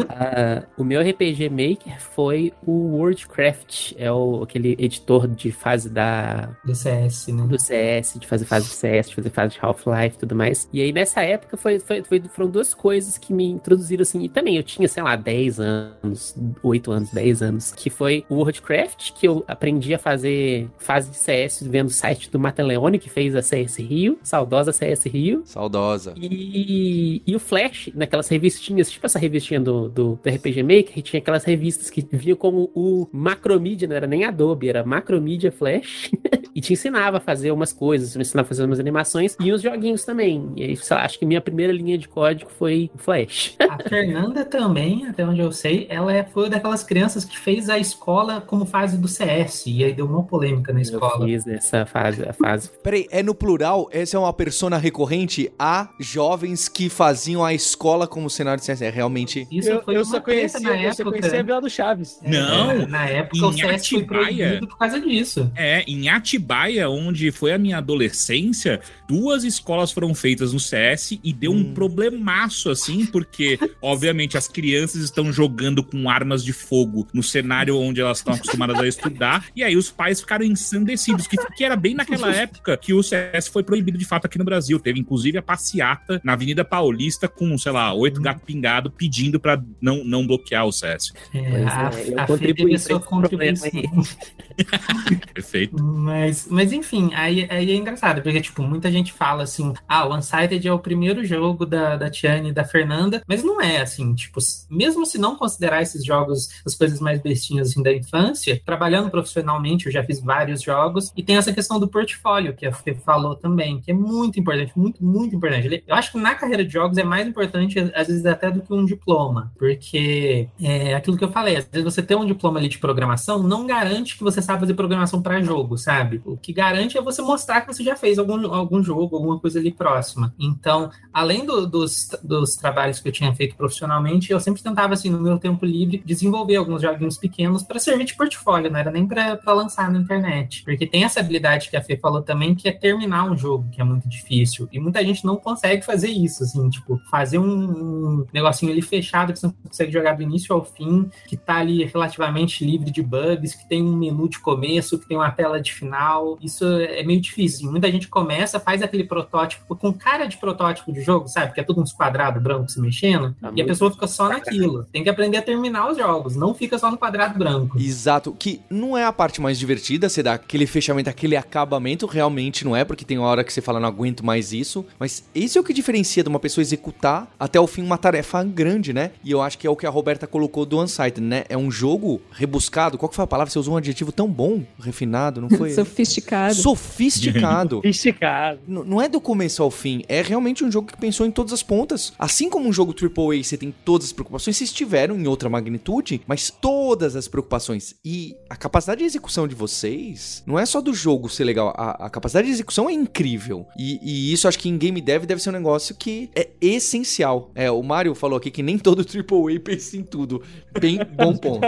[0.09, 6.49] Ah, o meu RPG Maker foi o Worldcraft, é o, aquele editor de fase da,
[6.65, 7.47] Do CS, né?
[7.47, 10.69] do CS, de fazer fase de CS, de fazer fase de Half-Life e tudo mais.
[10.73, 14.23] E aí nessa época foi, foi, foi- foram duas coisas que me introduziram assim.
[14.23, 18.35] E também eu tinha, sei lá, 10 anos, 8 anos, 10 anos, que foi o
[18.35, 23.09] Worldcraft, que eu aprendi a fazer fase de CS vendo o site do Mateleone, que
[23.09, 25.41] fez a CS Rio, saudosa CS Rio.
[25.45, 26.13] Saudosa.
[26.17, 31.01] E, e o Flash, naquelas revistinhas, tipo essa revistinha do, do, do RPG Maker, que
[31.01, 36.11] tinha aquelas revistas que vinham como o Macromedia, não era nem Adobe, era Macromedia Flash.
[36.57, 39.61] e te ensinava a fazer umas coisas, te ensinava a fazer umas animações e uns
[39.61, 40.53] joguinhos também.
[40.55, 43.55] E aí, sei lá, acho que minha primeira linha de código foi o Flash.
[43.59, 47.77] A Fernanda também, até onde eu sei, ela é- foi daquelas crianças que fez a
[47.77, 49.67] escola como fase do CS.
[49.69, 51.25] E aí deu uma polêmica polêmica na Eu escola.
[51.25, 52.69] fiz nessa fase, a fase.
[52.83, 53.89] Peraí, é no plural?
[53.91, 58.81] Essa é uma persona recorrente a jovens que faziam a escola como cenário de CS.
[58.81, 59.47] É realmente.
[59.51, 61.17] Isso Eu, foi eu uma só conhecia, na eu só época.
[61.19, 62.19] conhecia a Vila do Chaves.
[62.25, 64.05] Não, É, na época o em CS foi Atibaia-
[64.37, 65.51] proibido por causa disso.
[65.55, 71.33] É, em Atibaia, onde foi a minha adolescência, duas escolas foram feitas no CS e
[71.33, 71.73] deu um Hum.
[71.73, 77.99] problemaço, assim, porque, obviamente, as crianças estão jogando com armas de fogo no cenário onde
[77.99, 81.95] elas estão acostumadas a estudar, e aí os pais ficaram ensandecidos, que, que era bem
[81.95, 84.79] naquela época que o CS foi proibido de fato aqui no Brasil.
[84.79, 89.61] Teve, inclusive, a passeata na Avenida Paulista com, sei lá, oito gatos pingados pedindo pra
[89.81, 91.13] não, não bloquear o CS.
[91.33, 93.69] É, Pois a, é, eu a contribuí sua contribuição.
[95.33, 95.81] Perfeito.
[95.81, 100.15] Mas, mas enfim, aí, aí é engraçado, porque, tipo, muita gente fala assim, ah, o
[100.15, 104.13] Unsighted é o primeiro jogo da, da Tiane e da Fernanda, mas não é, assim,
[104.15, 109.09] tipo, mesmo se não considerar esses jogos as coisas mais bestinhas, assim, da infância, trabalhando
[109.09, 112.93] profissionalmente, eu já fiz vários jogos, e tem essa questão do portfólio, que a Fê
[112.93, 115.83] falou também, que é muito importante, muito, muito importante.
[115.87, 118.73] Eu acho que na carreira de jogos é mais importante, às vezes, até do que
[118.73, 122.67] um diploma, porque é aquilo que eu falei, às vezes você ter um diploma ali
[122.69, 126.21] de programação não garante que você sabe fazer programação para jogo, sabe?
[126.25, 129.57] O que garante é você mostrar que você já fez algum, algum jogo, alguma coisa
[129.59, 130.33] ali próxima.
[130.37, 135.09] Então, além do- dos, dos trabalhos que eu tinha feito profissionalmente, eu sempre tentava, assim,
[135.09, 139.07] no meu tempo livre, desenvolver alguns joguinhos pequenos para servir de portfólio, não era nem
[139.07, 140.16] para lançar na internet.
[140.63, 143.81] Porque tem essa habilidade que a Fê falou também, que é terminar um jogo, que
[143.81, 144.67] é muito difícil.
[144.71, 149.39] E muita gente não consegue fazer isso, assim, tipo, fazer um, negocinho ali fechado que
[149.39, 153.55] você não consegue jogar do início ao fim, que tá ali relativamente livre de bugs,
[153.55, 156.37] que tem um menu de começo, que tem uma tela de final.
[156.41, 157.69] Isso é meio difícil.
[157.71, 161.53] Muita gente começa, faz aquele protótipo com cara de protótipo de jogo, sabe?
[161.53, 164.85] Que é tudo uns quadrados brancos se mexendo, Tá e a pessoa fica só naquilo.
[164.91, 167.79] Tem que aprender a terminar os jogos, não fica só no quadrado branco.
[167.79, 172.63] Exato, que não é a parte mais divertida, você dá aquele fechamento, aquele acabamento, realmente
[172.65, 175.61] não é, porque tem hora que você fala, não aguento mais isso, mas esse é
[175.61, 179.11] o que diferencia de uma pessoa executar até o fim uma tarefa grande, né?
[179.23, 181.43] E eu acho que é o que a Roberta colocou do Unsighted, né?
[181.49, 183.51] É um jogo rebuscado, qual que foi a palavra?
[183.51, 185.71] Você usou um adjetivo tão bom, refinado, não foi?
[185.75, 186.55] Sofisticado.
[186.55, 187.75] Sofisticado.
[187.83, 188.59] Sofisticado.
[188.67, 191.53] N- Não é do começo ao fim, é realmente um jogo que pensou em todas
[191.53, 192.13] as pontas.
[192.17, 196.21] Assim como um jogo AAA você tem todas as preocupações, vocês tiveram em outra magnitude,
[196.27, 197.95] mas todas as preocupações.
[198.03, 199.55] E a capacidade de execução de
[199.87, 203.65] vocês não é só do jogo ser legal, a, a capacidade de execução é incrível.
[203.77, 207.51] E, e isso acho que em game dev deve ser um negócio que é essencial.
[207.55, 210.43] É, o Mario falou aqui que nem todo AAA pensa em tudo.
[210.79, 211.67] Bem bom ponto.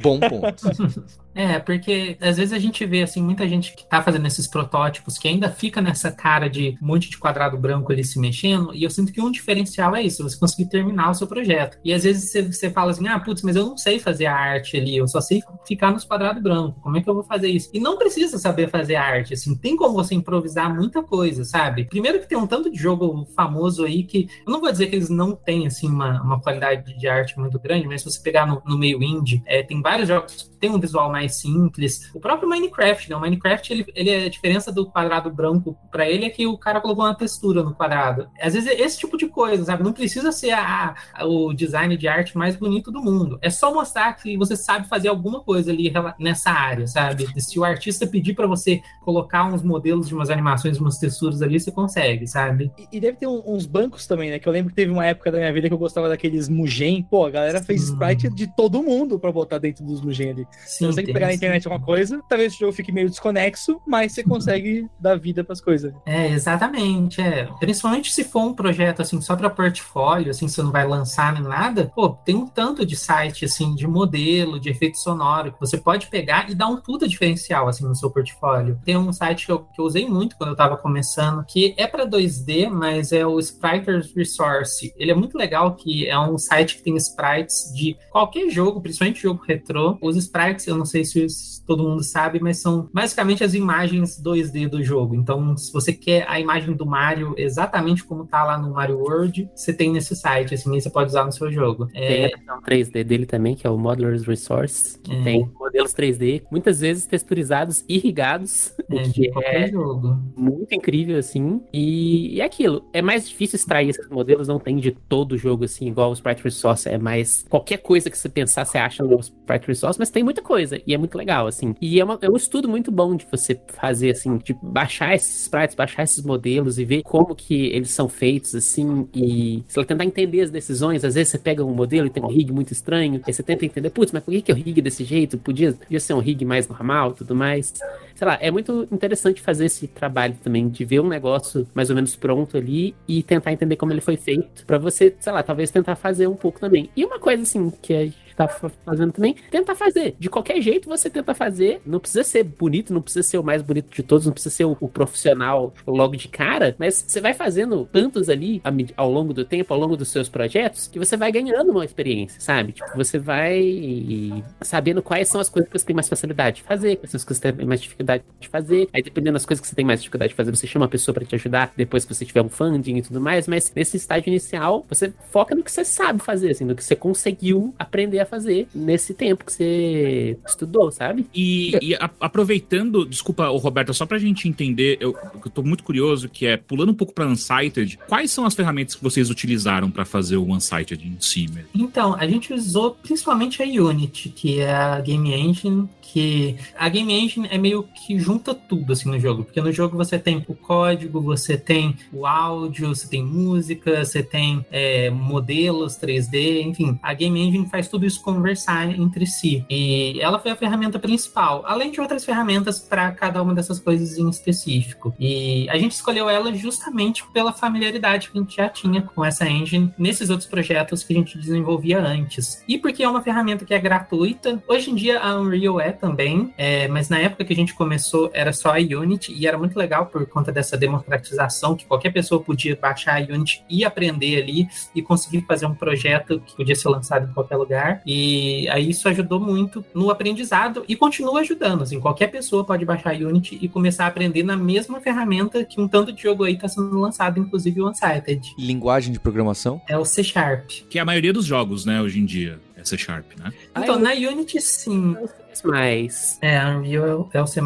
[0.00, 1.14] Bom ponto.
[1.34, 5.18] É, porque às vezes a gente vê assim muita gente que tá fazendo esses protótipos
[5.18, 8.84] que ainda fica nessa cara de um monte de quadrado branco ali se mexendo, e
[8.84, 11.78] eu sinto que um diferencial é isso, você conseguir terminar o seu projeto.
[11.84, 14.36] E às vezes você, você fala assim: "Ah, putz, mas eu não sei fazer a
[14.36, 16.80] arte ali, eu só sei ficar nos quadrados brancos.
[16.82, 19.76] Como é que eu vou fazer isso?" E não precisa saber fazer arte, assim, tem
[19.76, 21.84] como você improvisar muita coisa, sabe?
[21.84, 24.96] Primeiro que tem um tanto de jogo famoso aí que eu não vou dizer que
[24.96, 28.46] eles não têm assim uma, uma qualidade de arte muito grande, mas se você pegar
[28.46, 32.10] no, no meio indie, é, tem vários jogos tem um visual mais simples.
[32.14, 33.16] O próprio Minecraft, né?
[33.16, 36.56] O Minecraft, ele, ele é a diferença do quadrado branco para ele é que o
[36.56, 38.28] cara colocou uma textura no quadrado.
[38.40, 39.82] Às vezes é esse tipo de coisa, sabe?
[39.82, 43.38] Não precisa ser a, a- o design de arte mais bonito do mundo.
[43.42, 47.26] É só mostrar que você sabe fazer alguma coisa ali nessa área, sabe?
[47.40, 51.60] Se o artista pedir para você colocar uns modelos de umas animações, umas texturas ali,
[51.60, 52.72] você consegue, sabe?
[52.78, 54.38] E, e deve ter um- uns bancos também, né?
[54.38, 57.02] Que eu lembro que teve uma época da minha vida que eu gostava daqueles Mugen.
[57.02, 57.92] Pô, a galera fez Hum.
[57.92, 60.46] sprite de todo mundo pra botar dentro dos Mugen ali.
[60.66, 63.80] Sim, Você consegue tem pegar na internet alguma coisa, talvez o jogo fique meio desconexo,
[63.86, 65.92] mas você consegue dar vida pras coisas.
[66.06, 67.48] É, exatamente, é.
[67.60, 71.42] Principalmente se for um projeto assim só para portfólio, assim, você não vai lançar nem
[71.42, 75.76] nada, pô, tem um tanto de site assim de modelo, de efeito sonoro que você
[75.78, 78.78] pode pegar e dar um puta diferencial assim no seu portfólio.
[78.84, 81.86] Tem um site que eu, que eu usei muito quando eu tava começando, que é
[81.86, 84.92] para 2D, mas é o Spriters Resource.
[84.96, 89.22] Ele é muito legal que é um site que tem sprites de qualquer jogo, principalmente
[89.22, 89.98] jogo retrô.
[90.00, 91.26] Os sprites, eu não sei se
[91.66, 95.14] todo mundo sabe, mas são basicamente as imagens 2D do jogo.
[95.14, 99.48] Então, se você quer a imagem do Mario exatamente como tá lá no Mario World,
[99.54, 101.86] você tem nesse site, assim, você pode usar no seu jogo.
[101.86, 105.22] Tem É, a versão 3D dele também, que é o Modeler's Resource, que É.
[105.22, 110.18] tem modelos 3D, muitas vezes texturizados, irrigados, é de é qualquer jogo.
[110.36, 111.60] muito incrível, assim.
[111.72, 115.38] E, e é aquilo, é mais difícil extrair esses modelos, não tem de todo o
[115.38, 117.44] jogo, assim, igual o Sprite Resource, é mais...
[117.48, 120.94] Qualquer coisa que você pensar, você acha no Sprite Resource, mas tem muita coisa e
[120.94, 121.74] é muito legal, assim.
[121.80, 125.42] E é, uma, é um estudo muito bom de você fazer, assim, de baixar esses
[125.42, 129.86] sprites, baixar esses modelos e ver como que eles são feitos, assim, e sei lá,
[129.86, 131.04] tentar entender as decisões.
[131.04, 133.64] Às vezes você pega um modelo e tem um rig muito estranho, aí você tenta
[133.64, 135.38] entender, putz, mas por que, que o rig desse jeito?
[135.38, 137.72] Podia, podia ser um rig mais normal tudo mais.
[138.14, 141.96] Sei lá, é muito interessante fazer esse trabalho também, de ver um negócio mais ou
[141.96, 145.70] menos pronto ali e tentar entender como ele foi feito, para você, sei lá, talvez
[145.70, 146.88] tentar fazer um pouco também.
[146.96, 147.92] E uma coisa, assim, que
[148.38, 150.14] a tá fazendo também, tenta fazer.
[150.18, 151.80] De qualquer jeito você tenta fazer.
[151.86, 154.64] Não precisa ser bonito, não precisa ser o mais bonito de todos, não precisa ser
[154.64, 158.62] o, o profissional logo de cara, mas você vai fazendo tantos ali
[158.96, 162.40] ao longo do tempo, ao longo dos seus projetos, que você vai ganhando uma experiência,
[162.40, 162.72] sabe?
[162.72, 166.96] Tipo, você vai sabendo quais são as coisas que você tem mais facilidade de fazer,
[166.96, 168.88] quais são as coisas que você tem mais dificuldade de fazer.
[168.92, 171.14] Aí, dependendo das coisas que você tem mais dificuldade de fazer, você chama uma pessoa
[171.14, 174.28] para te ajudar depois que você tiver um funding e tudo mais, mas nesse estágio
[174.28, 178.23] inicial, você foca no que você sabe fazer, assim, no que você conseguiu aprender a
[178.26, 181.26] fazer nesse tempo que você estudou, sabe?
[181.34, 186.28] E, e a, aproveitando, desculpa, Roberto, só pra gente entender, eu, eu tô muito curioso,
[186.28, 190.04] que é, pulando um pouco pra Unsighted, quais são as ferramentas que vocês utilizaram para
[190.04, 191.68] fazer o Unsighted em si mesmo?
[191.74, 197.12] Então, a gente usou principalmente a Unity, que é a Game Engine que a Game
[197.12, 200.54] Engine é meio que junta tudo assim no jogo, porque no jogo você tem o
[200.54, 207.12] código, você tem o áudio, você tem música, você tem é, modelos 3D, enfim, a
[207.14, 209.64] Game Engine faz tudo isso conversar entre si.
[209.68, 214.18] E ela foi a ferramenta principal, além de outras ferramentas para cada uma dessas coisas
[214.18, 215.14] em específico.
[215.18, 219.48] E a gente escolheu ela justamente pela familiaridade que a gente já tinha com essa
[219.48, 222.62] engine nesses outros projetos que a gente desenvolvia antes.
[222.68, 224.62] E porque é uma ferramenta que é gratuita.
[224.68, 228.30] Hoje em dia a Unreal é também, é, mas na época que a gente começou
[228.32, 232.42] era só a Unity e era muito legal por conta dessa democratização que qualquer pessoa
[232.42, 236.88] podia baixar a Unity e aprender ali e conseguir fazer um projeto que podia ser
[236.88, 238.02] lançado em qualquer lugar.
[238.06, 241.82] E aí isso ajudou muito no aprendizado e continua ajudando.
[241.82, 245.80] Assim, qualquer pessoa pode baixar a Unity e começar a aprender na mesma ferramenta que
[245.80, 248.54] um tanto de jogo aí está sendo lançado, inclusive o Unsighted.
[248.58, 249.80] Linguagem de programação?
[249.88, 250.68] É o C Sharp.
[250.88, 252.58] Que é a maioria dos jogos, né, hoje em dia.
[252.76, 253.52] É C Sharp, né?
[253.76, 255.16] Então, na Unity, sim.
[255.62, 256.38] Mais.
[256.42, 257.60] É, Unreal é o C++.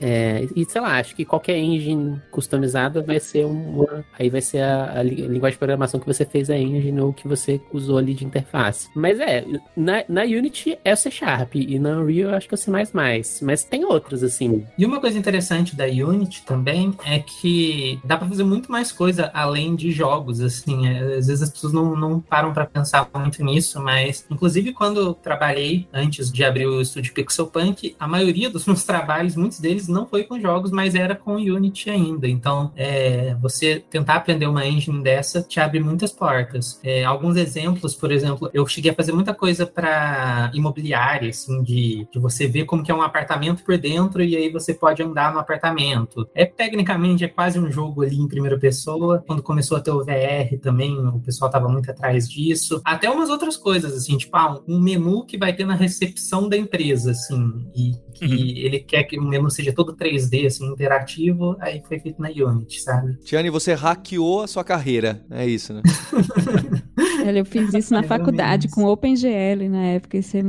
[0.00, 4.04] É, e sei lá, acho que qualquer engine customizada vai ser uma.
[4.18, 7.26] Aí vai ser a, a, linguagem de programação que você fez a engine ou que
[7.26, 8.88] você usou ali de interface.
[8.94, 9.44] Mas é,
[9.76, 12.70] na, na Unity é o C Sharp e na Unreal acho que é o C.
[13.42, 14.66] Mas tem outros, assim.
[14.76, 19.30] E uma coisa interessante da Unity também é que dá pra fazer muito mais coisa
[19.34, 20.86] além de jogos, assim.
[20.86, 25.11] É, às vezes as pessoas não, não param para pensar muito nisso, mas inclusive quando
[25.14, 29.88] trabalhei antes de abrir o estúdio Pixel Punk, a maioria dos meus trabalhos, muitos deles
[29.88, 32.28] não foi com jogos, mas era com Unity ainda.
[32.28, 36.80] Então, é, você tentar aprender uma engine dessa te abre muitas portas.
[36.82, 42.06] É, alguns exemplos, por exemplo, eu cheguei a fazer muita coisa para imobiliária, assim, de,
[42.10, 45.32] de você ver como que é um apartamento por dentro e aí você pode andar
[45.32, 46.28] no apartamento.
[46.34, 49.22] É tecnicamente é quase um jogo ali em primeira pessoa.
[49.26, 52.80] Quando começou a ter o VR também, o pessoal estava muito atrás disso.
[52.84, 56.56] Até umas outras coisas, assim, tipo, ah, um menu que vai ter na recepção da
[56.56, 58.66] empresa, assim, e que uhum.
[58.66, 62.80] ele quer que o menu seja todo 3D, assim, interativo, aí foi feito na Unity,
[62.80, 63.16] sabe?
[63.24, 65.82] Tiane, você hackeou a sua carreira, é isso, né?
[67.30, 70.42] eu fiz isso na faculdade com OpenGL na época e C++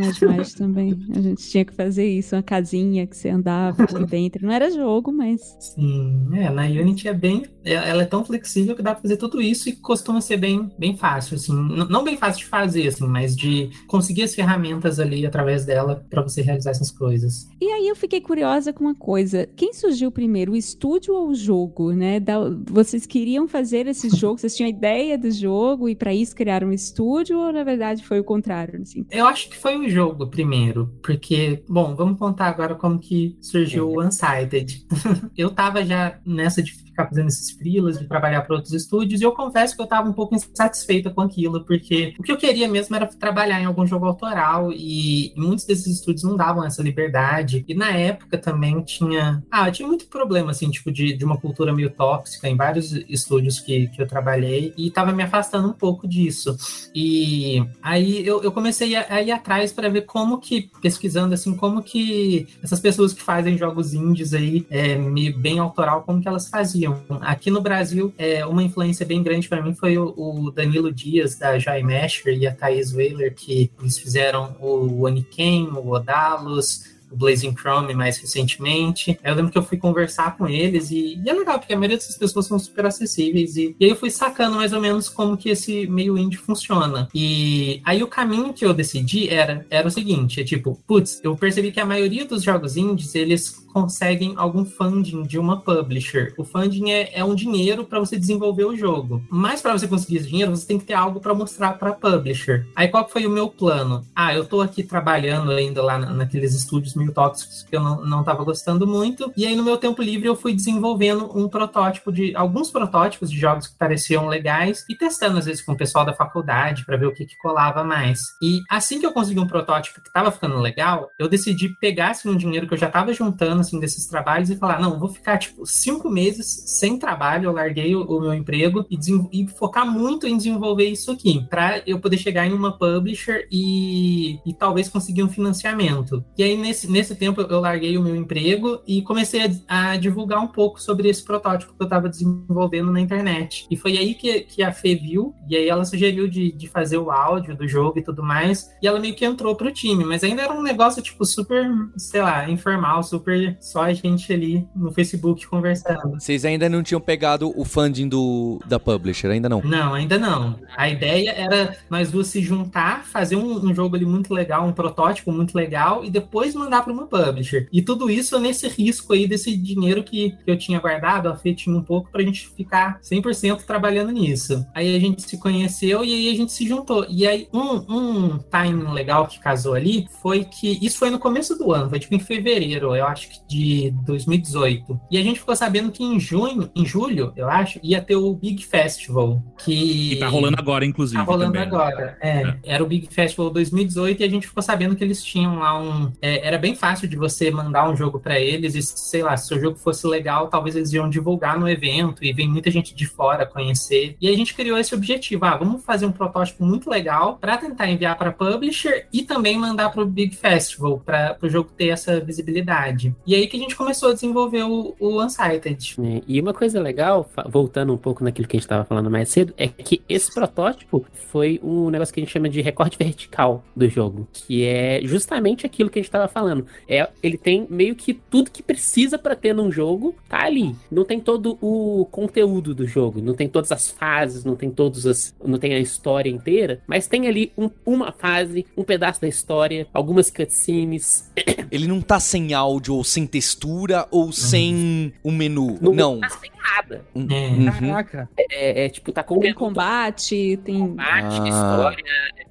[0.58, 0.98] também.
[1.16, 4.46] A gente tinha que fazer isso, uma casinha que você andava por dentro.
[4.46, 5.42] Não era jogo, mas...
[5.60, 7.44] Sim, é, na Unity é bem...
[7.64, 10.72] É, ela é tão flexível que dá pra fazer tudo isso e costuma ser bem,
[10.78, 11.54] bem fácil, assim.
[11.54, 16.22] Não bem fácil de fazer, assim, mas de conseguir as ferramentas ali através dela para
[16.22, 17.48] você realizar essas coisas.
[17.62, 19.48] E aí eu fiquei curiosa com uma coisa.
[19.56, 22.20] Quem surgiu primeiro, o estúdio ou o jogo, né?
[22.20, 22.38] Da,
[22.70, 26.74] vocês queriam fazer esse jogo, vocês tinham ideia do jogo e para isso criaram um
[26.74, 28.82] estúdio ou na verdade foi o contrário?
[28.82, 29.06] Assim?
[29.10, 33.90] Eu acho que foi o jogo primeiro, porque, bom, vamos contar agora como que surgiu
[33.90, 33.98] é.
[33.98, 34.86] o Unsighted.
[35.38, 39.24] eu tava já nessa de ficar fazendo esses freelas, de trabalhar para outros estúdios, e
[39.24, 42.68] eu confesso que eu estava um pouco insatisfeita com aquilo, porque o que eu queria
[42.68, 47.66] mesmo era trabalhar em algum jogo autoral, e muitos desses estúdios não davam essa liberdade.
[47.68, 49.44] E na época também tinha.
[49.50, 53.60] Ah, tinha muito problema, assim, tipo, de, de uma cultura meio tóxica em vários estúdios
[53.60, 56.56] que, que eu trabalhei, e estava me afastando um pouco disso.
[56.94, 61.56] E aí eu, eu comecei a, a ir atrás para ver como que, pesquisando assim,
[61.56, 64.98] como que essas pessoas que fazem jogos indies aí, é,
[65.32, 66.83] bem autoral, como que elas faziam
[67.22, 71.36] Aqui no Brasil, é, uma influência bem grande para mim foi o, o, Danilo Dias,
[71.36, 77.18] da Joy Masher, e a Thaís Weiler, que eles fizeram o Oniken, o Odalos, o
[77.18, 79.18] Blazing Chrome mais recentemente.
[79.24, 81.98] Eu lembro que eu fui conversar com eles e, e é legal, porque a maioria
[81.98, 83.56] dessas pessoas são super acessíveis.
[83.56, 87.08] E, e aí eu fui sacando mais ou menos como que esse meio indie funciona.
[87.14, 91.36] E aí o caminho que eu decidi era, era o seguinte: é tipo, putz, eu
[91.36, 96.34] percebi que a maioria dos jogos indies, eles conseguem algum funding de uma publisher.
[96.38, 99.24] O funding é, é um dinheiro para você desenvolver o jogo.
[99.30, 102.68] Mas para você conseguir esse dinheiro, você tem que ter algo para mostrar para publisher.
[102.76, 104.06] Aí qual foi o meu plano?
[104.16, 108.24] Ah, eu tô aqui trabalhando ainda lá naqueles estúdios meio tóxicos que eu não, não
[108.24, 109.32] tava gostando muito.
[109.36, 113.40] E aí no meu tempo livre eu fui desenvolvendo um protótipo de alguns protótipos de
[113.40, 117.08] jogos que pareciam legais e testando às vezes com o pessoal da faculdade para ver
[117.08, 118.20] o que, que colava mais.
[118.42, 122.30] E assim que eu consegui um protótipo que tava ficando legal, eu decidi pegar assim,
[122.30, 125.38] um dinheiro que eu já tava juntando assim, desses trabalhos e falar: não, vou ficar
[125.38, 127.46] tipo cinco meses sem trabalho.
[127.46, 128.98] Eu larguei o, o meu emprego e,
[129.32, 134.40] e, focar muito em desenvolver isso aqui, para eu poder chegar em uma publisher e,
[134.46, 136.24] e talvez conseguir um financiamento.
[136.38, 140.40] E aí, nesse, nesse tempo, eu larguei o meu emprego e comecei a, a divulgar
[140.40, 143.66] um pouco sobre esse protótipo que eu estava desenvolvendo na internet.
[143.70, 146.98] E foi aí que, que a Fê viu, e aí ela sugeriu de, de fazer
[146.98, 150.24] o áudio do jogo e tudo mais, e ela meio que entrou pro time, mas
[150.24, 154.92] ainda era um negócio, tipo, super, sei lá, informal, super só a gente ali no
[154.92, 156.20] Facebook conversando.
[156.20, 159.62] Vocês ainda não tinham pegado o funding do, da publisher, ainda não?
[159.62, 160.60] Não, ainda não.
[160.76, 164.72] A ideia era nós duas se juntar, fazer um, um jogo ali muito legal, um
[164.72, 167.68] protótipo muito legal, e depois mandar para uma publisher.
[167.72, 171.54] E tudo isso nesse risco aí desse dinheiro que, que eu tinha guardado, a Fê
[171.54, 174.66] tinha um pouco, pra gente ficar 100% trabalhando nisso.
[174.74, 177.06] Aí a gente se conheceu e aí a gente se juntou.
[177.10, 181.58] E aí um, um timing legal que casou ali foi que isso foi no começo
[181.58, 185.00] do ano, foi tipo em fevereiro, eu acho que de 2018.
[185.12, 188.34] E a gente ficou sabendo que em junho, em julho, eu acho, ia ter o
[188.34, 189.42] Big Festival.
[189.64, 191.18] Que, e tá rolando agora, inclusive.
[191.18, 191.68] Tá rolando também.
[191.68, 192.18] agora.
[192.22, 195.60] É, é, Era o Big Festival 2018 e a gente ficou sabendo que eles tinham
[195.60, 196.12] lá um.
[196.22, 199.54] É, era bem fácil de você mandar um jogo para eles e, sei lá, se
[199.54, 203.06] o jogo fosse legal, talvez eles iam divulgar no evento e vem muita gente de
[203.06, 204.16] fora conhecer.
[204.22, 205.44] E a gente criou esse objetivo.
[205.44, 209.90] Ah, vamos fazer um protótipo muito legal para tentar enviar para publisher e também mandar
[209.90, 213.14] para o Big Festival, para o jogo ter essa visibilidade.
[213.28, 215.96] E aí que a gente começou a desenvolver o, o Unsighted.
[216.02, 219.28] É, e uma coisa legal, voltando um pouco naquilo que a gente estava falando mais
[219.28, 223.66] cedo, é que esse protótipo foi um negócio que a gente chama de recorte vertical
[223.76, 226.53] do jogo, que é justamente aquilo que a gente estava falando.
[226.88, 230.76] É, ele tem meio que tudo que precisa para ter num jogo, tá ali.
[230.92, 235.06] Não tem todo o conteúdo do jogo, não tem todas as fases, não tem todas
[235.06, 239.28] as, não tem a história inteira, mas tem ali um, uma fase, um pedaço da
[239.28, 241.32] história, algumas cutscenes.
[241.72, 244.32] Ele não tá sem áudio ou sem textura ou uhum.
[244.32, 245.78] sem o um menu.
[245.82, 245.94] Não.
[245.94, 246.20] não.
[246.20, 247.06] Tá sem nada.
[247.16, 247.48] Hum, é.
[247.48, 247.66] Uhum.
[247.72, 248.30] Caraca.
[248.38, 249.40] É, é, tipo, tá com.
[249.40, 250.80] Tem combate, tem.
[250.80, 251.48] Combate, ah.
[251.48, 252.04] história.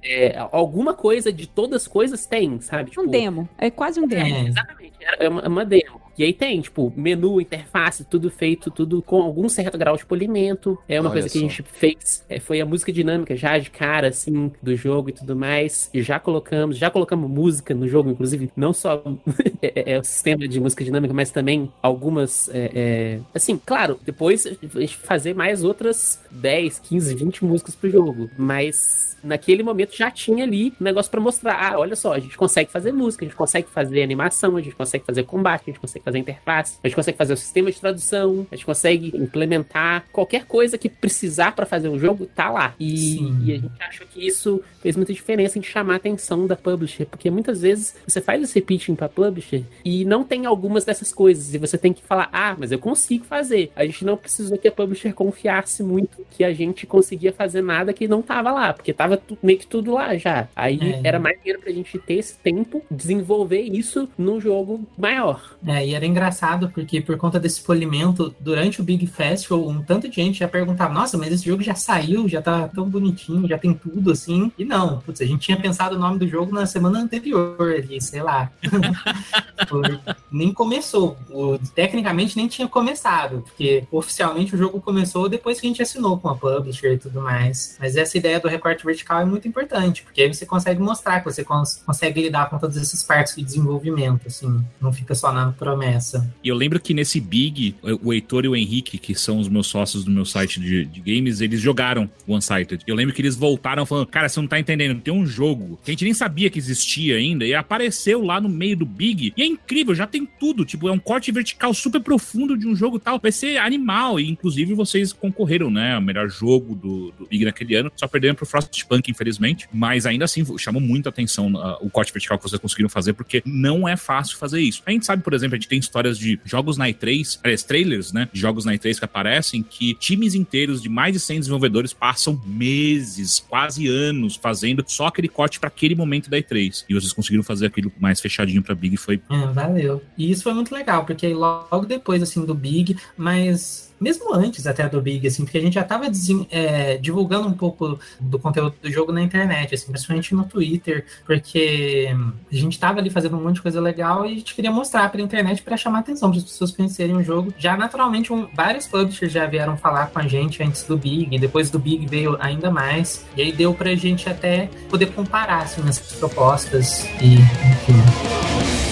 [0.03, 2.89] É, alguma coisa de todas as coisas tem, sabe?
[2.89, 3.47] Tipo, um demo.
[3.57, 4.35] É quase um demo.
[4.35, 4.93] É, exatamente.
[5.19, 6.02] É uma, é uma demo.
[6.17, 10.77] E aí tem, tipo, menu, interface, tudo feito, tudo com algum certo grau de polimento.
[10.87, 11.45] É uma Olha coisa que só.
[11.45, 12.23] a gente fez.
[12.29, 15.89] É, foi a música dinâmica já de cara, assim, do jogo e tudo mais.
[15.93, 19.03] E já colocamos, já colocamos música no jogo, inclusive, não só
[19.61, 22.49] é, é, é, o sistema de música dinâmica, mas também algumas.
[22.49, 27.89] É, é, assim, claro, depois a gente fazer mais outras 10, 15, 20 músicas pro
[27.89, 28.29] jogo.
[28.37, 31.53] Mas naquele momento já tinha ali um negócio para mostrar.
[31.55, 34.75] Ah, olha só, a gente consegue fazer música, a gente consegue fazer animação, a gente
[34.75, 37.79] consegue fazer combate, a gente consegue fazer interface, a gente consegue fazer o sistema de
[37.79, 42.75] tradução, a gente consegue implementar qualquer coisa que precisar para fazer o jogo, tá lá.
[42.79, 46.55] E, e, a gente acha que isso fez muita diferença em chamar a atenção da
[46.55, 51.13] publisher, porque muitas vezes você faz esse pitching pra publisher e não tem algumas dessas
[51.13, 53.71] coisas, e você tem que falar, ah, mas eu consigo fazer.
[53.75, 57.93] A gente não precisou que a publisher confiasse muito que a gente conseguia fazer nada
[57.93, 60.47] que não tava lá, porque tava meio que tudo lá já.
[60.55, 61.01] Aí é.
[61.07, 65.55] era mais dinheiro pra gente ter esse tempo, desenvolver isso num jogo maior.
[65.65, 70.09] É, e era engraçado porque por conta desse polimento, durante o Big Festival, um tanto
[70.09, 73.57] de gente já perguntava, nossa, mas esse jogo já saiu, já tá tão bonitinho, já
[73.57, 74.51] tem tudo assim.
[74.57, 78.01] E não, putz, a gente tinha pensado o nome do jogo na semana anterior ali,
[78.01, 78.51] sei lá.
[80.31, 81.17] Nem começou.
[81.29, 86.17] O, tecnicamente nem tinha começado, porque oficialmente o jogo começou depois que a gente assinou
[86.17, 87.77] com a publisher e tudo mais.
[87.79, 91.25] Mas essa ideia do recorte vertical é muito importante, porque aí você consegue mostrar que
[91.25, 95.51] você cons consegue lidar com todas essas partes de desenvolvimento, assim, não fica só na
[95.51, 96.33] promessa começa.
[96.43, 99.67] E eu lembro que nesse Big, o Heitor e o Henrique, que são os meus
[99.67, 102.83] sócios do meu site de, de games, eles jogaram o Unsighted.
[102.85, 105.91] Eu lembro que eles voltaram falando: Cara, você não tá entendendo, tem um jogo que
[105.91, 109.33] a gente nem sabia que existia ainda e apareceu lá no meio do Big.
[109.35, 110.65] E é incrível, já tem tudo.
[110.65, 113.19] Tipo, é um corte vertical super profundo de um jogo tal.
[113.19, 114.19] Vai ser animal.
[114.19, 115.97] E inclusive vocês concorreram, né?
[115.97, 117.91] O melhor jogo do, do Big naquele ano.
[117.95, 119.67] Só perderam pro Frostpunk, infelizmente.
[119.71, 123.41] Mas ainda assim, chamou muita atenção uh, o corte vertical que vocês conseguiram fazer, porque
[123.45, 124.81] não é fácil fazer isso.
[124.85, 128.13] A gente sabe, por exemplo, a gente tem histórias de jogos na E3, aliás, trailers,
[128.13, 128.29] né?
[128.31, 132.39] De jogos na E3 que aparecem que times inteiros de mais de 100 desenvolvedores passam
[132.45, 136.85] meses, quase anos, fazendo só aquele corte para aquele momento da E3.
[136.87, 139.19] E vocês conseguiram fazer aquilo mais fechadinho pra Big foi.
[139.31, 140.03] É, valeu.
[140.15, 144.87] E isso foi muito legal, porque logo depois, assim, do Big, mas mesmo antes até
[144.87, 146.05] do Big, assim, porque a gente já estava
[146.51, 152.09] é, divulgando um pouco do conteúdo do jogo na internet, assim, principalmente no Twitter, porque
[152.51, 155.09] a gente estava ali fazendo um monte de coisa legal e a gente queria mostrar
[155.09, 157.53] para a internet para chamar atenção, para as pessoas conhecerem o jogo.
[157.57, 161.69] Já naturalmente, um, vários publishers já vieram falar com a gente antes do Big, depois
[161.69, 165.81] do Big veio ainda mais, e aí deu para a gente até poder comparar assim,
[165.87, 168.82] as propostas e, enfim.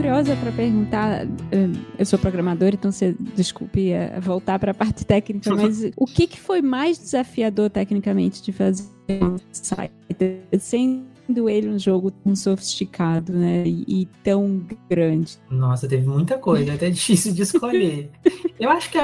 [0.00, 1.26] Curiosa para perguntar.
[1.52, 6.06] Eh, eu sou programadora, então você desculpe eh, voltar para a parte técnica, mas o
[6.06, 9.92] que, que foi mais desafiador tecnicamente de fazer um site
[10.58, 13.62] sem sendo ele um jogo tão sofisticado, né?
[13.64, 15.38] E, e, tão grande.
[15.48, 18.10] Nossa, teve muita coisa, é até difícil de escolher.
[18.58, 18.98] Eu acho que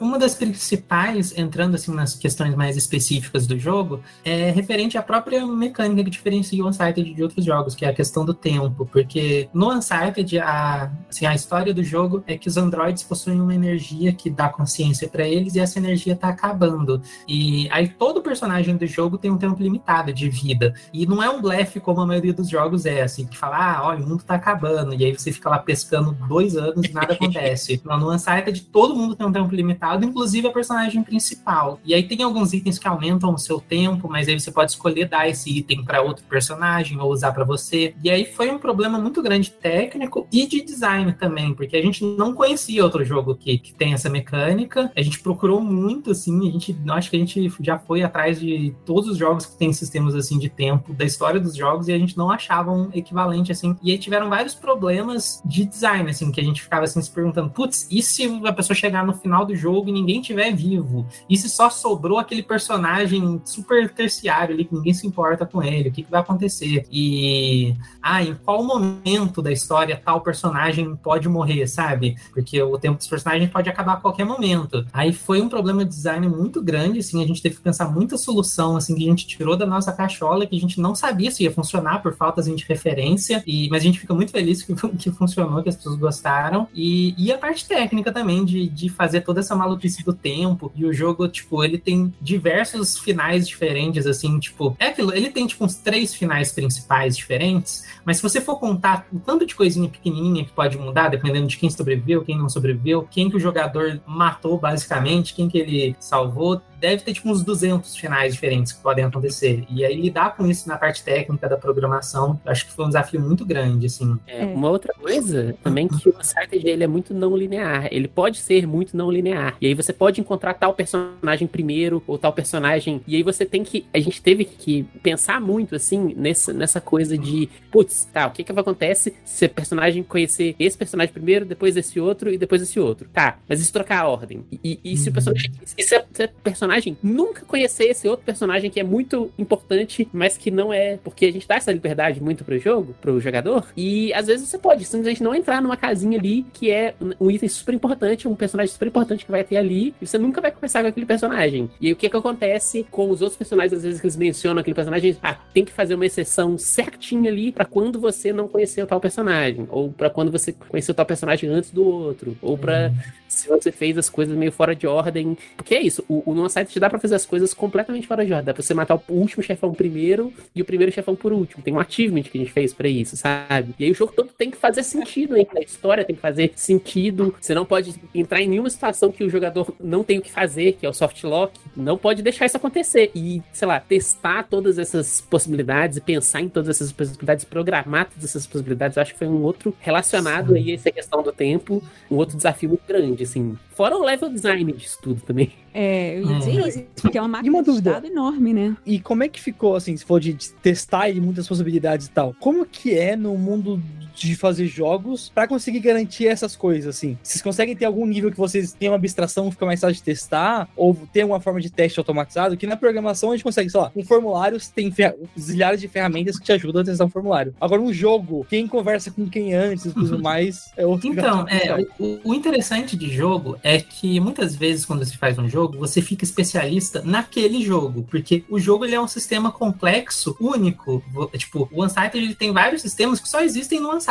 [0.00, 5.46] uma das principais, entrando assim nas questões mais específicas do jogo, é referente à própria
[5.46, 8.86] mecânica que diferencia o Unsighted de outros jogos, que é a questão do tempo.
[8.86, 13.54] Porque no Unsighted, a, assim, a história do jogo é que os androides possuem uma
[13.54, 17.00] energia que dá consciência para eles e essa energia tá acabando.
[17.26, 20.74] E aí todo personagem do jogo tem um tempo limitado de vida.
[20.92, 23.86] E não é um blefe como a maioria dos jogos é, assim, que fala, ah,
[23.86, 24.94] olha, o mundo tá acabando.
[24.94, 27.80] E aí você fica lá pescando dois anos e nada acontece.
[27.84, 31.80] no Unsighted, todo mundo tem um tempo limitado, inclusive a personagem principal.
[31.84, 35.08] E aí tem alguns itens que aumentam o seu tempo, mas aí você pode escolher
[35.08, 37.94] dar esse item para outro personagem ou usar para você.
[38.02, 42.04] E aí foi um problema muito grande técnico e de design também, porque a gente
[42.04, 44.90] não conhecia outro jogo que, que tem essa mecânica.
[44.96, 48.74] A gente procurou muito, assim, a gente acho que a gente já foi atrás de
[48.84, 51.98] todos os jogos que tem sistemas assim de tempo da história dos jogos e a
[51.98, 53.76] gente não achava um equivalente assim.
[53.82, 57.50] E aí tiveram vários problemas de design assim que a gente ficava assim se perguntando,
[57.50, 61.06] putz, e se a pessoa chegar no final do jogo e ninguém tiver vivo?
[61.28, 65.88] E se só sobrou aquele personagem super terciário ali que ninguém se importa com ele?
[65.88, 66.86] O que, que vai acontecer?
[66.90, 72.16] E ah, em qual momento da história tal personagem pode morrer, sabe?
[72.32, 74.86] Porque o tempo dos personagens pode acabar a qualquer momento.
[74.92, 78.16] Aí foi um problema de design muito grande, assim, a gente teve que pensar muita
[78.16, 81.37] solução, assim, que a gente tirou da nossa cachola, que a gente não sabia se
[81.44, 84.74] ia funcionar por falta assim, de referência, e, mas a gente fica muito feliz que,
[84.96, 86.68] que funcionou, que as pessoas gostaram.
[86.74, 90.72] E, e a parte técnica também, de, de fazer toda essa maluquice do tempo.
[90.74, 95.46] E o jogo, tipo, ele tem diversos finais diferentes, assim, tipo, é aquilo, ele tem,
[95.46, 99.88] tipo, uns três finais principais diferentes, mas se você for contar o tanto de coisinha
[99.88, 104.00] pequenininha que pode mudar, dependendo de quem sobreviveu, quem não sobreviveu, quem que o jogador
[104.06, 109.04] matou, basicamente, quem que ele salvou, deve ter tipo uns 200 finais diferentes que podem
[109.04, 109.64] acontecer.
[109.68, 113.20] E aí lidar com isso na parte técnica da programação, acho que foi um desafio
[113.20, 114.18] muito grande, assim.
[114.26, 117.88] É, uma outra coisa também que o Uncharted ele é muito não linear.
[117.90, 119.56] Ele pode ser muito não linear.
[119.60, 123.00] E aí você pode encontrar tal personagem primeiro ou tal personagem.
[123.06, 127.16] E aí você tem que a gente teve que pensar muito assim nessa, nessa coisa
[127.16, 131.76] de, putz, tá, o que que acontece se o personagem conhecer esse personagem primeiro, depois
[131.76, 133.08] esse outro e depois esse outro.
[133.12, 134.44] Tá, mas e se trocar a ordem?
[134.50, 138.06] E, e, e se o personagem e se, se o personagem personagem nunca conhecer esse
[138.06, 140.98] outro personagem que é muito importante, mas que não é.
[141.02, 143.66] Porque a gente dá essa liberdade muito pro jogo, pro jogador.
[143.76, 147.48] E às vezes você pode simplesmente não entrar numa casinha ali que é um item
[147.48, 150.82] super importante, um personagem super importante que vai ter ali, e você nunca vai conversar
[150.82, 151.70] com aquele personagem.
[151.80, 154.60] E aí o que que acontece com os outros personagens, às vezes que eles mencionam
[154.60, 158.86] aquele personagem, ah, tem que fazer uma exceção certinha ali para quando você não conheceu
[158.86, 163.12] tal personagem, ou para quando você conheceu tal personagem antes do outro, ou para uhum.
[163.28, 165.36] se você fez as coisas meio fora de ordem.
[165.56, 168.46] Porque é isso, o, o Unsighted dá pra fazer as coisas completamente fora de ordem.
[168.46, 171.62] Dá pra você matar o último chefão primeiro e o primeiro chefão por último.
[171.62, 173.74] Tem um achievement que a gente fez pra isso, sabe?
[173.78, 175.46] E aí o jogo todo tem que fazer sentido, hein?
[175.56, 177.34] A história tem que fazer sentido.
[177.40, 180.72] Você não pode entrar em nenhuma situação que o jogador não tem o que fazer,
[180.72, 181.58] que é o soft lock.
[181.76, 183.10] Não pode deixar isso acontecer.
[183.14, 188.24] E, sei lá, testar todas essas possibilidades e pensar em todas essas possibilidades, programar todas
[188.24, 190.58] essas possibilidades, eu acho que foi um outro relacionado Sim.
[190.58, 193.56] aí a essa questão do tempo, um outro desafio muito grande, assim.
[193.78, 195.52] Fora o level design disso tudo também.
[195.72, 198.76] É, eu ia dizer isso, porque é uma máquina uma de dado enorme, né?
[198.84, 202.34] E como é que ficou, assim, se for de testar e muitas possibilidades e tal?
[202.40, 203.80] Como que é no mundo
[204.26, 207.16] de fazer jogos para conseguir garantir essas coisas, assim?
[207.22, 210.68] Vocês conseguem ter algum nível que vocês tenham uma abstração, fica mais fácil de testar?
[210.76, 212.56] Ou tem uma forma de teste automatizado?
[212.56, 214.92] Que na programação a gente consegue, sei lá, um formulário tem
[215.38, 217.54] zilhares de ferramentas que te ajudam a testar um formulário.
[217.60, 221.86] Agora, um jogo, quem conversa com quem antes e tudo mais, é outro Então, é,
[221.98, 226.00] o, o interessante de jogo é que muitas vezes quando você faz um jogo, você
[226.00, 231.02] fica especialista naquele jogo, porque o jogo ele é um sistema complexo, único.
[231.36, 234.07] Tipo, o Unsighted ele tem vários sistemas que só existem no Unsighted.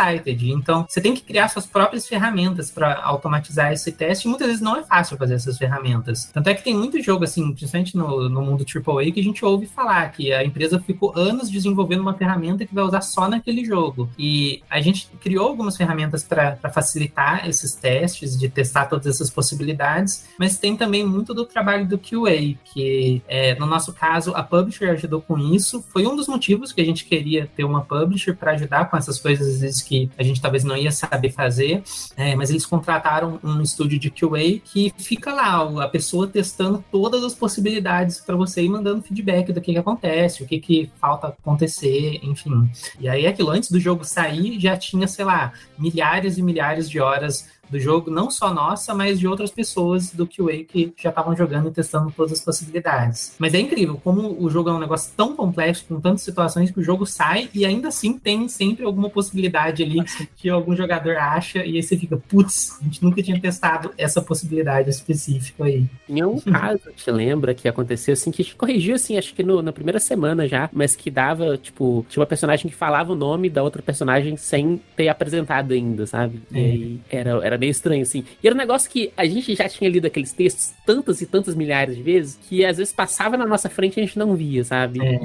[0.51, 4.27] Então, você tem que criar suas próprias ferramentas para automatizar esse teste.
[4.27, 6.29] E muitas vezes não é fácil fazer essas ferramentas.
[6.33, 9.43] Tanto é que tem muito jogo, assim, principalmente no, no mundo AAA, que a gente
[9.43, 13.63] ouve falar que a empresa ficou anos desenvolvendo uma ferramenta que vai usar só naquele
[13.65, 14.09] jogo.
[14.17, 20.27] E a gente criou algumas ferramentas para facilitar esses testes, de testar todas essas possibilidades,
[20.37, 24.89] mas tem também muito do trabalho do QA, que é, no nosso caso a publisher
[24.91, 25.83] ajudou com isso.
[25.89, 29.19] Foi um dos motivos que a gente queria ter uma publisher para ajudar com essas
[29.19, 31.83] coisas que a gente talvez não ia saber fazer,
[32.15, 37.23] é, mas eles contrataram um estúdio de QA que fica lá, a pessoa testando todas
[37.23, 41.27] as possibilidades para você e mandando feedback do que, que acontece, o que, que falta
[41.27, 42.69] acontecer, enfim.
[42.99, 46.99] E aí aquilo antes do jogo sair já tinha, sei lá, milhares e milhares de
[46.99, 51.35] horas do jogo, não só nossa, mas de outras pessoas do QA que já estavam
[51.35, 53.35] jogando e testando todas as possibilidades.
[53.37, 56.79] Mas é incrível como o jogo é um negócio tão complexo, com tantas situações que
[56.79, 59.99] o jogo sai e ainda assim tem sempre alguma possibilidade ali
[60.35, 64.21] que algum jogador acha e aí você fica, putz, a gente nunca tinha testado essa
[64.21, 65.85] possibilidade específica aí.
[66.07, 69.43] Em um caso, te lembra que aconteceu assim, que a gente corrigiu assim, acho que
[69.43, 73.15] no, na primeira semana já, mas que dava, tipo, tinha uma personagem que falava o
[73.15, 76.41] nome da outra personagem sem ter apresentado ainda, sabe?
[76.53, 76.59] É.
[76.59, 78.23] E aí era, era era meio estranho, assim.
[78.41, 81.55] E era um negócio que a gente já tinha lido aqueles textos tantas e tantas
[81.55, 84.63] milhares de vezes que às vezes passava na nossa frente e a gente não via,
[84.63, 85.01] sabe?
[85.01, 85.19] É.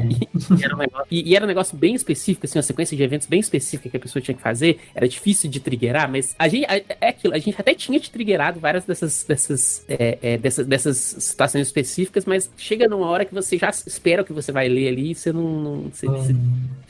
[0.58, 3.02] E, era um negócio, e, e, era um negócio bem específico, assim, uma sequência de
[3.02, 4.80] eventos bem específica que a pessoa tinha que fazer.
[4.94, 8.58] Era difícil de triggerar, mas a gente, é aquilo, a gente até tinha te triggerado
[8.58, 13.58] várias dessas, dessas, é, é, dessas, dessas situações específicas, mas chega numa hora que você
[13.58, 15.62] já espera o que você vai ler ali e você não.
[15.62, 16.12] não você, hum.
[16.12, 16.34] você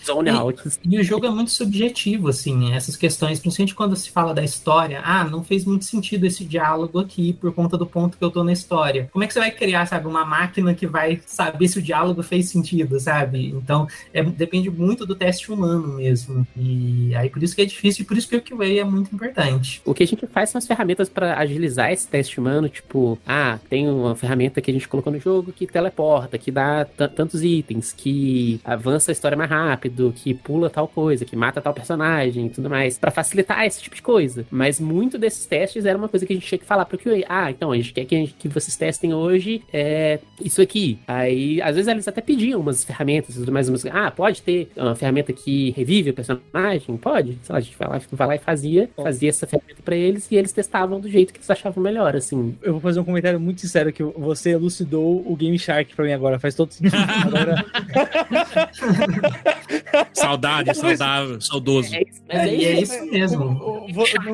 [0.05, 0.63] zone e, out.
[0.85, 5.01] E o jogo é muito subjetivo, assim, essas questões, principalmente quando se fala da história.
[5.05, 8.45] Ah, não fez muito sentido esse diálogo aqui por conta do ponto que eu tô
[8.45, 9.09] na história.
[9.13, 12.23] Como é que você vai criar, sabe, uma máquina que vai saber se o diálogo
[12.23, 13.49] fez sentido, sabe?
[13.49, 16.47] Então, é, depende muito do teste humano mesmo.
[16.57, 19.15] E aí por isso que é difícil e por isso que o QA é muito
[19.15, 19.81] importante.
[19.85, 23.59] O que a gente faz são as ferramentas para agilizar esse teste humano, tipo, ah,
[23.71, 27.93] tem uma ferramenta que a gente colocou no jogo que teleporta, que dá tantos itens,
[27.93, 32.51] que avança a história mais rápido, que pula tal coisa, que mata tal personagem e
[32.51, 34.45] tudo mais, para facilitar esse tipo de coisa.
[34.51, 37.25] Mas muito desses testes era uma coisa que a gente tinha que falar pro QA.
[37.29, 40.99] Ah, então a gente quer que, gente, que vocês testem hoje é, isso aqui.
[41.07, 44.95] Aí, às vezes eles até pediam umas ferramentas, tudo mais, umas, ah, pode ter uma
[44.95, 46.97] ferramenta que revive o personagem?
[46.97, 47.39] Pode.
[47.43, 50.31] Sei lá, a gente vai lá, vai lá e fazia, fazia essa ferramenta pra eles
[50.31, 52.57] e eles testavam do jeito que eles achavam melhor, assim.
[52.63, 56.13] Eu vou fazer um comentário muito sincero que você elucidou o Game Shark pra mim
[56.13, 56.97] agora, faz todo sentido.
[57.25, 57.65] Agora...
[60.13, 61.95] Saudade, saudável, saudoso.
[61.95, 63.53] É, é, é, é isso mesmo.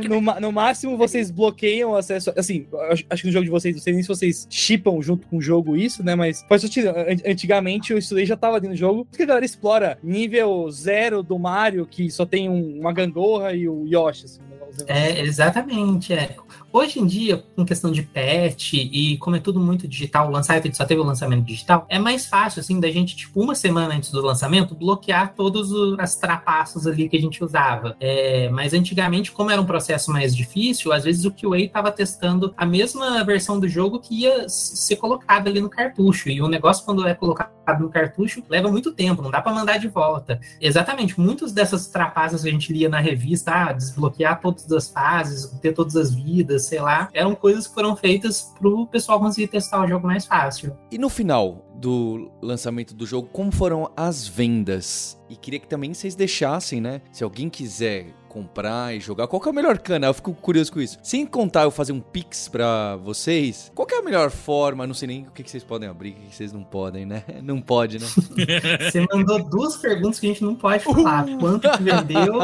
[0.09, 2.33] No, no, no máximo, você vocês bloqueiam o acesso.
[2.37, 2.67] Assim,
[3.11, 5.43] acho que no jogo de vocês, não sei nem se vocês chipam junto com o
[5.43, 6.15] jogo isso, né?
[6.15, 6.91] Mas faz sentido.
[7.27, 9.05] Antigamente eu estudei já tava ali no jogo.
[9.07, 13.55] Por que a galera explora nível zero do Mario, que só tem um, uma gangorra
[13.55, 14.41] e o Yoshi, assim,
[14.87, 16.13] é, exatamente.
[16.13, 16.37] É.
[16.71, 20.77] Hoje em dia, com questão de patch e como é tudo muito digital, o lançamento
[20.77, 24.11] só teve o lançamento digital, é mais fácil, assim, da gente, tipo, uma semana antes
[24.11, 27.97] do lançamento, bloquear todos as trapaços ali que a gente usava.
[27.99, 32.53] É, mas antigamente, como era um processo mais difícil, às vezes o QA estava testando
[32.55, 36.29] a mesma versão do jogo que ia ser colocada ali no cartucho.
[36.29, 39.79] E o negócio, quando é colocado no cartucho, leva muito tempo, não dá para mandar
[39.79, 40.41] de volta.
[40.61, 45.47] Exatamente, muitas dessas trapaças que a gente lia na revista, ah, desbloquear todos as fases,
[45.61, 47.09] ter todas as vidas, sei lá.
[47.13, 50.77] Eram coisas que foram feitas pro pessoal conseguir testar o jogo mais fácil.
[50.91, 55.21] E no final do lançamento do jogo, como foram as vendas?
[55.29, 57.01] E queria que também vocês deixassem, né?
[57.13, 60.11] Se alguém quiser comprar e jogar, qual que é o melhor canal?
[60.11, 60.99] Eu fico curioso com isso.
[61.03, 64.87] Sem contar eu fazer um pix pra vocês, qual que é a melhor forma?
[64.87, 67.05] Não sei nem o que, que vocês podem abrir, o que, que vocês não podem,
[67.07, 67.23] né?
[67.43, 68.07] Não pode, né?
[68.91, 71.25] Você mandou duas perguntas que a gente não pode falar.
[71.39, 72.35] Quanto que vendeu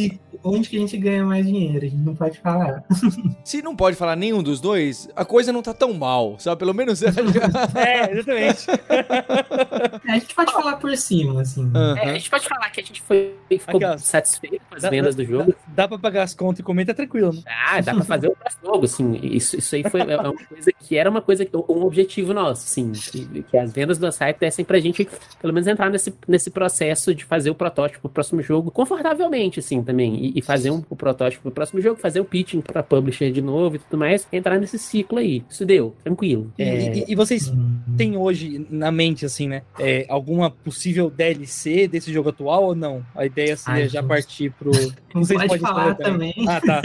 [0.00, 1.84] e onde que a gente ganha mais dinheiro.
[1.84, 2.82] A gente não pode falar.
[3.44, 6.58] Se não pode falar nenhum dos dois, a coisa não tá tão mal, sabe?
[6.58, 7.02] Pelo menos...
[7.02, 7.08] É,
[8.12, 8.66] exatamente.
[10.08, 11.70] A gente pode falar por cima, assim.
[11.98, 14.90] É, a gente pode falar que a gente foi, ficou Aquelas- satisfeito com as Dá-
[15.10, 15.54] vendas do jogo.
[15.68, 17.32] Dá pra pagar as contas e comer, tá tranquilo.
[17.32, 17.42] né?
[17.46, 19.18] Ah, dá pra fazer o próximo jogo, assim.
[19.22, 22.92] Isso, isso aí foi é uma coisa que era uma coisa, um objetivo nosso, assim.
[22.92, 25.08] Que, que as vendas do site dessem pra gente,
[25.40, 29.82] pelo menos, entrar nesse, nesse processo de fazer o protótipo pro próximo jogo confortavelmente, assim,
[29.82, 30.16] também.
[30.26, 33.40] E, e fazer um, o protótipo pro próximo jogo, fazer o pitching pra publisher de
[33.42, 34.26] novo e tudo mais.
[34.32, 35.42] Entrar nesse ciclo aí.
[35.48, 36.52] Isso deu, tranquilo.
[36.58, 37.52] E, É, e- e vocês
[37.96, 39.62] têm hoje na mente, assim, né?
[39.78, 43.04] é, alguma possível DLC desse jogo atual ou não?
[43.14, 44.70] A ideia seria Ai, já partir pro.
[45.14, 46.34] Não sei se pode falar responder também.
[46.48, 46.82] Ah, tá.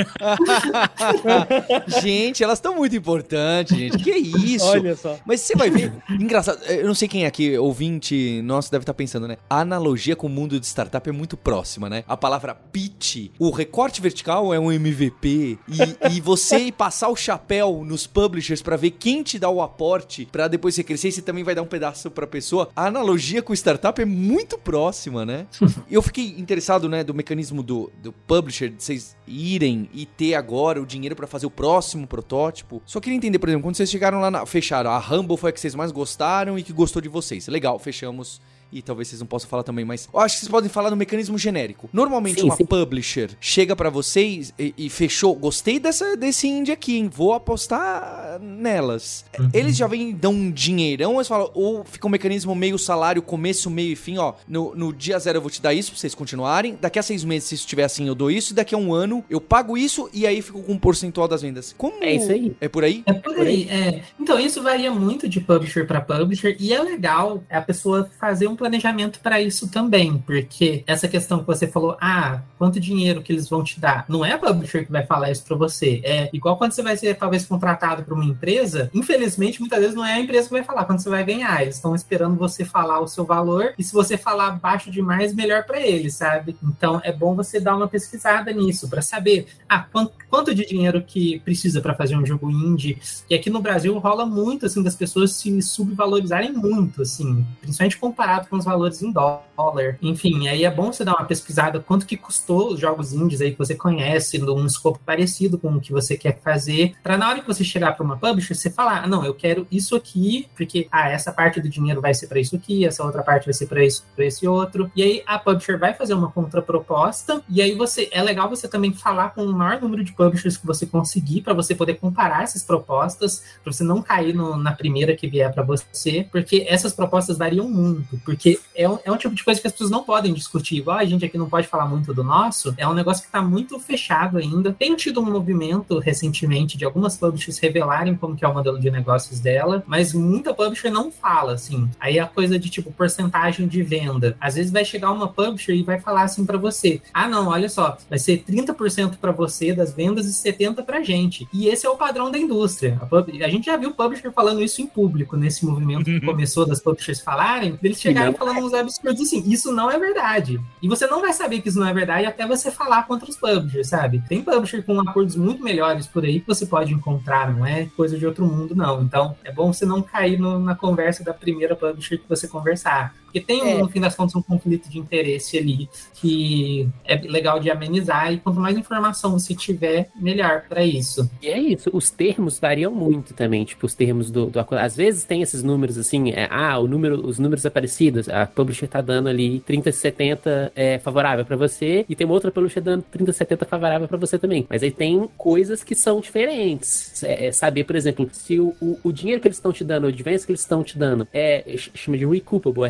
[2.02, 3.98] gente, elas estão muito importantes, gente.
[3.98, 4.66] Que isso?
[4.66, 5.18] Olha só.
[5.26, 8.94] Mas você vai ver, engraçado, eu não sei quem é aqui, ouvinte nosso, deve estar
[8.94, 9.38] pensando, né?
[9.50, 12.04] A analogia com o mundo de startup é muito próxima, né?
[12.08, 17.84] A palavra pitch, o recorte vertical é um MVP e, e você passar o chapéu
[17.86, 21.22] nos publishers pra ver quem te dá o aporte pra depois você crescer e você
[21.22, 22.70] também vai dar um pedaço pra pessoa.
[22.76, 25.48] A analogia com o startup é muito próxima, né?
[25.90, 30.36] E eu fiquei interessado, né, do mecanismo do, do publisher, de vocês irem e ter
[30.36, 32.82] agora o dinheiro pra fazer o próximo protótipo.
[32.86, 35.54] Só queria entender, por exemplo, quando vocês chegaram lá, na, fecharam, a Humble foi a
[35.54, 37.48] que vocês mais gostaram e que gostou de vocês.
[37.48, 38.42] Legal, fechamos.
[38.76, 40.98] E talvez vocês não possam falar também, mas eu acho que vocês podem falar no
[40.98, 41.90] mecanismo genérico.
[41.94, 42.66] Normalmente Sim, uma sim.
[42.66, 47.10] publisher chega pra vocês e, e fechou, gostei dessa, desse indie aqui, hein?
[47.12, 49.24] Vou apostar nelas.
[49.40, 49.50] Uhum.
[49.54, 53.70] Eles já vêm, dão um dinheirão, eles falam, ou fica um mecanismo meio salário, começo,
[53.70, 54.34] meio e fim, ó.
[54.46, 56.78] No, no dia zero eu vou te dar isso pra vocês continuarem.
[56.82, 58.52] Daqui a seis meses, se isso estiver assim, eu dou isso.
[58.52, 61.42] E daqui a um ano, eu pago isso e aí fico com um percentual das
[61.42, 61.74] vendas.
[61.78, 62.04] Como.
[62.04, 62.56] É isso aí.
[62.60, 63.04] É por aí?
[63.06, 64.02] É por aí, é.
[64.20, 68.56] Então, isso varia muito de publisher para publisher e é legal a pessoa fazer um
[68.66, 73.48] planejamento para isso também, porque essa questão que você falou, ah, quanto dinheiro que eles
[73.48, 76.02] vão te dar, não é a publisher que vai falar isso para você.
[76.04, 80.06] É igual quando você vai ser talvez contratado para uma empresa, infelizmente muitas vezes não
[80.06, 83.00] é a empresa que vai falar quanto você vai ganhar, eles estão esperando você falar
[83.00, 86.58] o seu valor e se você falar baixo demais, melhor para eles, sabe?
[86.64, 91.04] Então, é bom você dar uma pesquisada nisso para saber, ah, quanto, quanto de dinheiro
[91.04, 92.98] que precisa para fazer um jogo indie
[93.30, 98.45] e aqui no Brasil rola muito, assim, das pessoas se subvalorizarem muito, assim, principalmente comparado
[98.48, 99.98] com os valores em dólar.
[100.02, 103.52] Enfim, aí é bom você dar uma pesquisada quanto que custou os jogos indies aí
[103.52, 107.40] que você conhece, num escopo parecido com o que você quer fazer, para na hora
[107.40, 110.88] que você chegar para uma publisher, você falar, ah, não, eu quero isso aqui, porque,
[110.92, 113.68] ah, essa parte do dinheiro vai ser para isso aqui, essa outra parte vai ser
[113.68, 114.92] para isso, para esse outro.
[114.96, 118.94] E aí a publisher vai fazer uma contraproposta, e aí você, é legal você também
[118.94, 122.64] falar com o maior número de publishers que você conseguir, para você poder comparar essas
[122.64, 127.38] propostas, para você não cair no- na primeira que vier para você, porque essas propostas
[127.38, 128.35] variam muito, porque
[128.76, 131.06] é um, é um tipo de coisa que as pessoas não podem discutir, igual a
[131.06, 134.38] gente aqui não pode falar muito do nosso, é um negócio que está muito fechado
[134.38, 134.74] ainda.
[134.78, 138.90] Tem tido um movimento recentemente de algumas publishers revelarem como que é o modelo de
[138.92, 141.90] negócios dela, mas muita publisher não fala, assim.
[142.00, 144.36] Aí a coisa de tipo porcentagem de venda.
[144.40, 147.70] Às vezes vai chegar uma publisher e vai falar assim para você: "Ah, não, olha
[147.70, 151.48] só, vai ser 30% para você das vendas e 70 pra gente".
[151.54, 152.98] E esse é o padrão da indústria.
[153.02, 156.66] A, pub- a gente já viu publisher falando isso em público nesse movimento que começou
[156.66, 160.60] das publishers falarem, eles chegaram não falando uns absurdos assim, isso não é verdade.
[160.82, 163.38] E você não vai saber que isso não é verdade até você falar contra os
[163.38, 164.22] publishers, sabe?
[164.28, 168.18] Tem publisher com acordos muito melhores por aí que você pode encontrar, não é coisa
[168.18, 169.02] de outro mundo, não.
[169.02, 173.14] Então, é bom você não cair no- na conversa da primeira publisher que você conversar.
[173.36, 173.78] Porque tem, É.
[173.80, 178.38] no fim das contas, um conflito de interesse ali que é legal de amenizar e
[178.38, 181.30] quanto mais informação você tiver, melhor para isso.
[181.42, 184.82] E é isso, os termos variam muito também, tipo, os termos do, do acordo.
[184.82, 188.88] Às vezes tem esses números assim, é, ah, o número, os números aparecidos, a publisher
[188.88, 193.04] tá dando ali 30, 70 é, favorável pra você, e tem uma outra publisher dando
[193.12, 194.66] 30, 70 favorável pra você também.
[194.70, 197.22] Mas aí tem coisas que são diferentes.
[197.22, 200.06] É, é saber, por exemplo, se o, o, o dinheiro que eles estão te dando,
[200.06, 202.88] o advance que eles estão te dando, é ch- chama de recoupable, é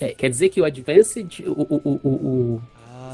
[0.00, 2.62] É, quer dizer que o advance, de- o, o, o, o, o-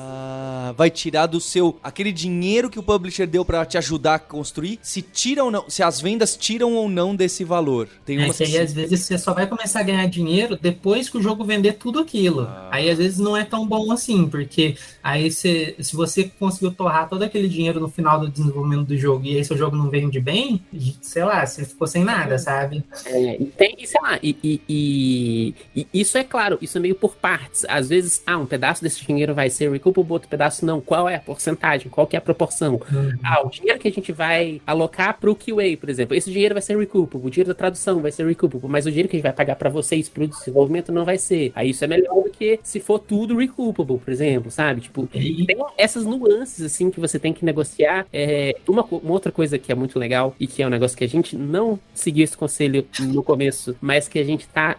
[0.07, 4.19] Ah, vai tirar do seu aquele dinheiro que o publisher deu pra te ajudar a
[4.19, 7.89] construir, se tiram ou não, se as vendas tiram ou não desse valor.
[8.05, 11.09] Tem É umas que aí, às vezes, você só vai começar a ganhar dinheiro depois
[11.09, 12.43] que o jogo vender tudo aquilo.
[12.43, 12.69] Ah.
[12.73, 17.09] Aí, às vezes, não é tão bom assim, porque aí, você, se você conseguiu torrar
[17.09, 20.21] todo aquele dinheiro no final do desenvolvimento do jogo e aí seu jogo não vende
[20.21, 20.61] bem,
[21.01, 22.85] sei lá, você ficou sem nada, sabe?
[23.07, 26.81] É, e tem, e sei lá, e, e- e- e isso é claro, isso é
[26.81, 27.65] meio por partes.
[27.69, 30.81] Às vezes, ah, um pedaço desse dinheiro vai ser recoupable, outro pedaço não.
[30.81, 31.89] Qual é a porcentagem?
[31.91, 32.81] Qual que é a proporção?
[33.23, 36.63] Ah, o dinheiro que a gente vai alocar pro QA, por exemplo, esse dinheiro vai
[36.63, 39.23] ser recoupable, o dinheiro da tradução vai ser recoupable, mas o dinheiro que a gente
[39.25, 41.53] vai pagar pra vocês pro desenvolvimento não vai ser.
[41.55, 44.81] Aí isso é melhor do que se for tudo recoupable, por exemplo, sabe?
[44.83, 48.07] Tipo, E- tem essas nuances, assim, que você tem que negociar.
[48.13, 51.05] É, uma, uma outra coisa que é muito legal e que é um negócio que
[51.05, 54.77] a gente não seguiu esse conselho no começo, mas que a gente tá,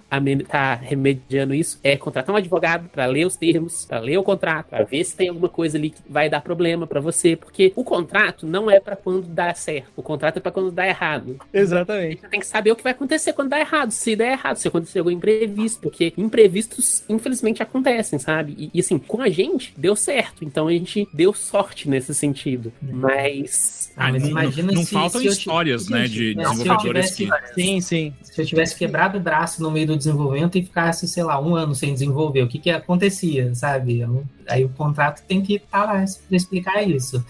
[0.48, 4.68] tá remediando isso, é contratar um advogado pra ler os termos, pra ler o contrato,
[4.70, 7.84] pra ver se tem alguma coisa ali que vai dar problema pra você, porque o
[7.84, 11.38] contrato não é pra quando dá certo, o contrato é pra quando dá errado.
[11.54, 12.22] Exatamente.
[12.22, 13.92] Você tem que saber o que vai acontecer quando dá errado.
[13.92, 18.56] Se der errado, se acontecer algum imprevisto, porque imprevistos, infelizmente, acontecem, sabe?
[18.58, 20.44] E, e, assim, com a gente, deu certo.
[20.44, 22.72] Então a gente deu sorte nesse sentido.
[22.82, 23.92] Mas.
[23.96, 26.50] Ah, mas não, imagina não se- faltam se eu histórias, né, Gente, de se eu
[26.50, 27.62] desenvolvedores tivesse- que...
[27.62, 28.14] Sim, sim.
[28.24, 31.56] Se eu tivesse quebrado o braço no meio do desenvolvimento e ficasse, sei lá, um
[31.56, 34.06] ano sem desenvolver, o que que acontecia, sabe?
[34.48, 37.24] Aí o contrato tem que estar lá pra explicar isso.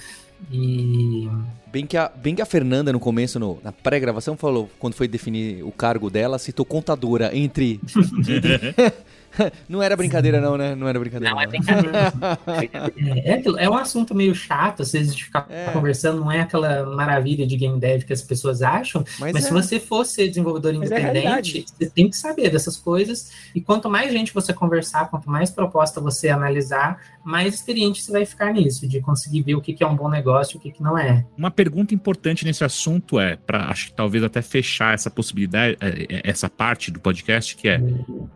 [0.52, 1.28] E
[1.68, 5.08] Bem que, a, bem que a Fernanda, no começo, no- na pré-gravação, falou, quando foi
[5.10, 7.82] definir o cargo dela, citou contadora entre.
[9.68, 10.76] não era brincadeira, não, né?
[10.76, 11.34] Não era brincadeira.
[11.34, 11.52] Não, é não.
[11.52, 12.14] brincadeira.
[13.26, 15.72] é, é aquilo, é um assunto meio chato, às vezes, de ficar É.
[15.72, 19.48] conversando, não é aquela maravilha de game dev que as pessoas acham, Mas, Mas é.
[19.48, 21.66] se você for ser desenvolvedor Mas é independente, realidade.
[21.78, 23.32] você tem que saber dessas coisas.
[23.54, 28.26] E quanto mais gente você conversar, quanto mais proposta você analisar, mais experiente você vai
[28.26, 30.72] ficar nisso, de conseguir ver o que que é um bom negócio e o que,
[30.72, 31.26] que não é.
[31.38, 36.06] Uma pergunta importante nesse assunto é, para acho que talvez até fechar essa possibilidade, é,
[36.10, 37.82] é, essa parte do podcast, que é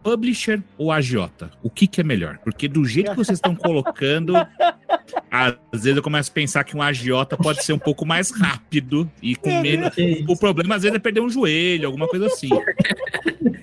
[0.04, 1.52] publisher ou agiota?
[1.62, 2.38] O que, que é melhor?
[2.44, 4.34] Porque do jeito que vocês estão colocando,
[5.30, 9.10] às vezes eu começo a pensar que um agiota pode ser um pouco mais rápido
[9.22, 9.94] e com menos.
[9.94, 12.50] Que O problema às vezes é perder um joelho, alguma coisa assim.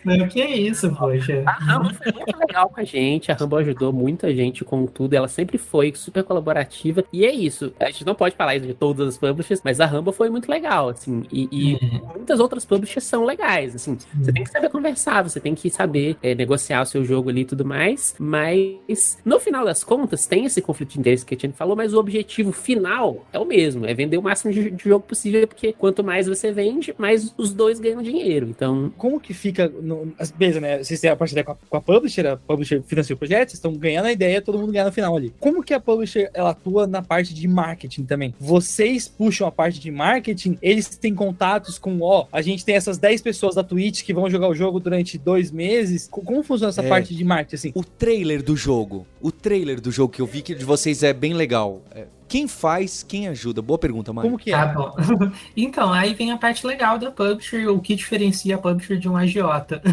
[0.06, 1.42] Não, que é isso, poxa.
[1.44, 5.14] A Rambo foi muito legal com a gente, a Rambo ajudou muita gente com tudo,
[5.14, 8.74] ela sempre foi super colaborativa, e é isso, a gente não pode falar isso de
[8.74, 13.04] todas as publishers, mas a Rambo foi muito legal, assim, e, e muitas outras publishers
[13.04, 16.86] são legais, assim, você tem que saber conversar, você tem que saber é, negociar o
[16.86, 21.00] seu jogo ali e tudo mais, mas no final das contas tem esse conflito de
[21.00, 24.22] interesse que a gente falou, mas o objetivo final é o mesmo, é vender o
[24.22, 28.48] máximo de, de jogo possível, porque quanto mais você vende, mais os dois ganham dinheiro,
[28.48, 29.68] então Como que fica.
[29.68, 30.82] No, as- beleza, né?
[30.82, 33.58] Vocês têm a parceria com a, com a publisher, a publisher financia o projeto, vocês
[33.58, 35.32] estão ganhando a ideia, todo mundo ganha no final ali.
[35.40, 38.34] Como que a publisher ela atua na parte de marketing também?
[38.38, 42.98] Vocês puxam a parte de marketing, eles têm contatos com, ó, a gente tem essas
[42.98, 46.08] 10 pessoas da Twitch que vão jogar o jogo durante dois meses.
[46.10, 46.88] Co- Como funciona essa É.
[46.88, 47.72] parte de marketing, assim?
[47.74, 49.06] O trailer do jogo.
[49.26, 51.82] O trailer do jogo que eu vi que de vocês é bem legal.
[51.92, 53.60] É, quem faz, quem ajuda?
[53.62, 54.30] Boa pergunta, Mário.
[54.30, 54.74] Como que Tá é?
[54.74, 55.30] bom.
[55.56, 59.16] Então, aí vem a parte legal da publisher, o que diferencia a publisher de um
[59.16, 59.82] agiota.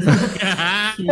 [0.95, 1.07] Que-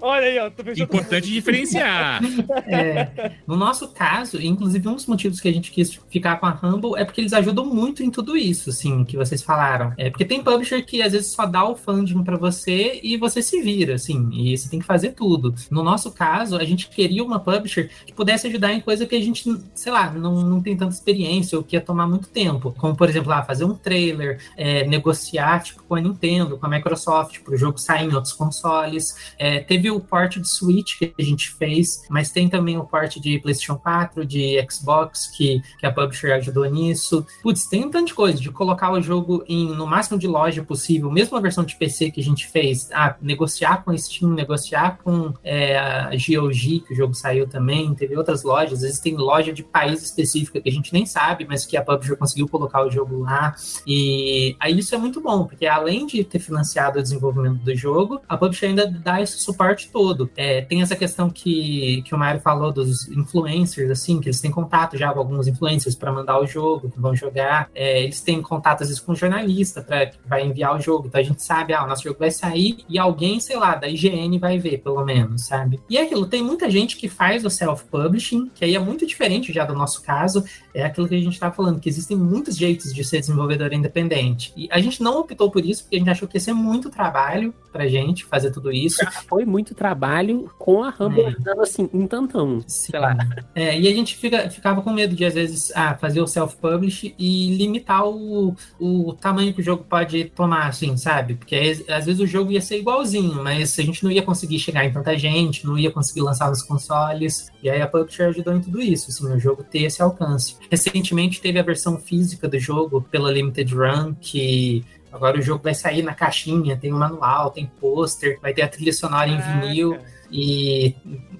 [0.00, 0.50] Olha aí, ó.
[0.82, 2.20] Importante diferenciar.
[2.66, 6.58] É, no nosso caso, inclusive um dos motivos que a gente quis ficar com a
[6.62, 9.92] Humble é porque eles ajudam muito em tudo isso, assim, que vocês falaram.
[9.98, 13.42] É porque tem publisher que às vezes só dá o funding pra você e você
[13.42, 15.54] se vira, assim, e você tem que fazer tudo.
[15.70, 19.20] No nosso caso, a gente queria uma publisher que pudesse ajudar em coisa que a
[19.20, 19.44] gente,
[19.74, 22.74] sei lá, não, não tem tanta experiência ou que ia tomar muito tempo.
[22.76, 26.68] Como, por exemplo, ah, fazer um trailer, é, negociar, tipo, com a Nintendo, com a
[26.68, 29.32] Microsoft, pro jogo sair em outros consoles.
[29.38, 33.16] É, teve o port de Switch que a gente fez, mas tem também o port
[33.16, 37.26] de PlayStation 4, de Xbox, que, que a publisher ajudou nisso.
[37.42, 40.62] Putz, tem um tanto de coisa, de colocar o jogo em, no máximo de loja
[40.62, 44.32] possível, mesmo a versão de PC que a gente fez, ah, negociar com a Steam,
[44.32, 49.00] negociar com é, a GOG, que o jogo saiu também, teve outras lojas, às vezes
[49.00, 52.48] tem loja de país específica que a gente nem sabe, mas que a publisher conseguiu
[52.48, 53.54] colocar o jogo lá.
[53.86, 58.20] E aí isso é muito bom, porque além de ter financiado o desenvolvimento do jogo,
[58.28, 60.30] a publisher ainda dá esse suporte todo.
[60.36, 64.50] É, tem essa questão que, que o Mário falou dos influencers, assim, que eles têm
[64.50, 67.70] contato já com alguns influencers para mandar o jogo, que vão jogar.
[67.74, 71.06] É, eles têm contato às vezes com jornalista para vai enviar o jogo.
[71.06, 73.88] Então a gente sabe, ah, o nosso jogo vai sair e alguém, sei lá, da
[73.88, 75.80] IGN vai ver, pelo menos, sabe?
[75.88, 79.06] E é aquilo, tem muita gente gente que faz o self-publishing, que aí é muito
[79.06, 82.56] diferente já do nosso caso, é aquilo que a gente está falando, que existem muitos
[82.56, 84.52] jeitos de ser desenvolvedor independente.
[84.56, 86.88] E a gente não optou por isso, porque a gente achou que ia ser muito
[86.88, 89.04] trabalho pra gente fazer tudo isso.
[89.28, 91.36] Foi muito trabalho com a Rumble É.
[91.38, 92.60] dando assim, um tantão.
[92.66, 92.92] Sim.
[92.92, 93.16] Sei lá.
[93.54, 97.14] É, e a gente fica, ficava com medo de, às vezes, ah, fazer o self-publish
[97.18, 101.34] e limitar o, o tamanho que o jogo pode tomar, assim, sabe?
[101.34, 104.58] Porque às às vezes o jogo ia ser igualzinho, mas a gente não ia conseguir
[104.58, 107.50] chegar em tanta gente, não ia conseguir lançar nos consoles.
[107.62, 110.56] E aí a Publisher ajudou em tudo isso, assim, o jogo ter esse alcance.
[110.70, 115.74] Recentemente teve a versão física do jogo pela Limited Run, que agora o jogo vai
[115.74, 119.98] sair na caixinha, tem um manual, tem pôster, vai ter a trilha sonora em vinil
[120.30, 120.94] e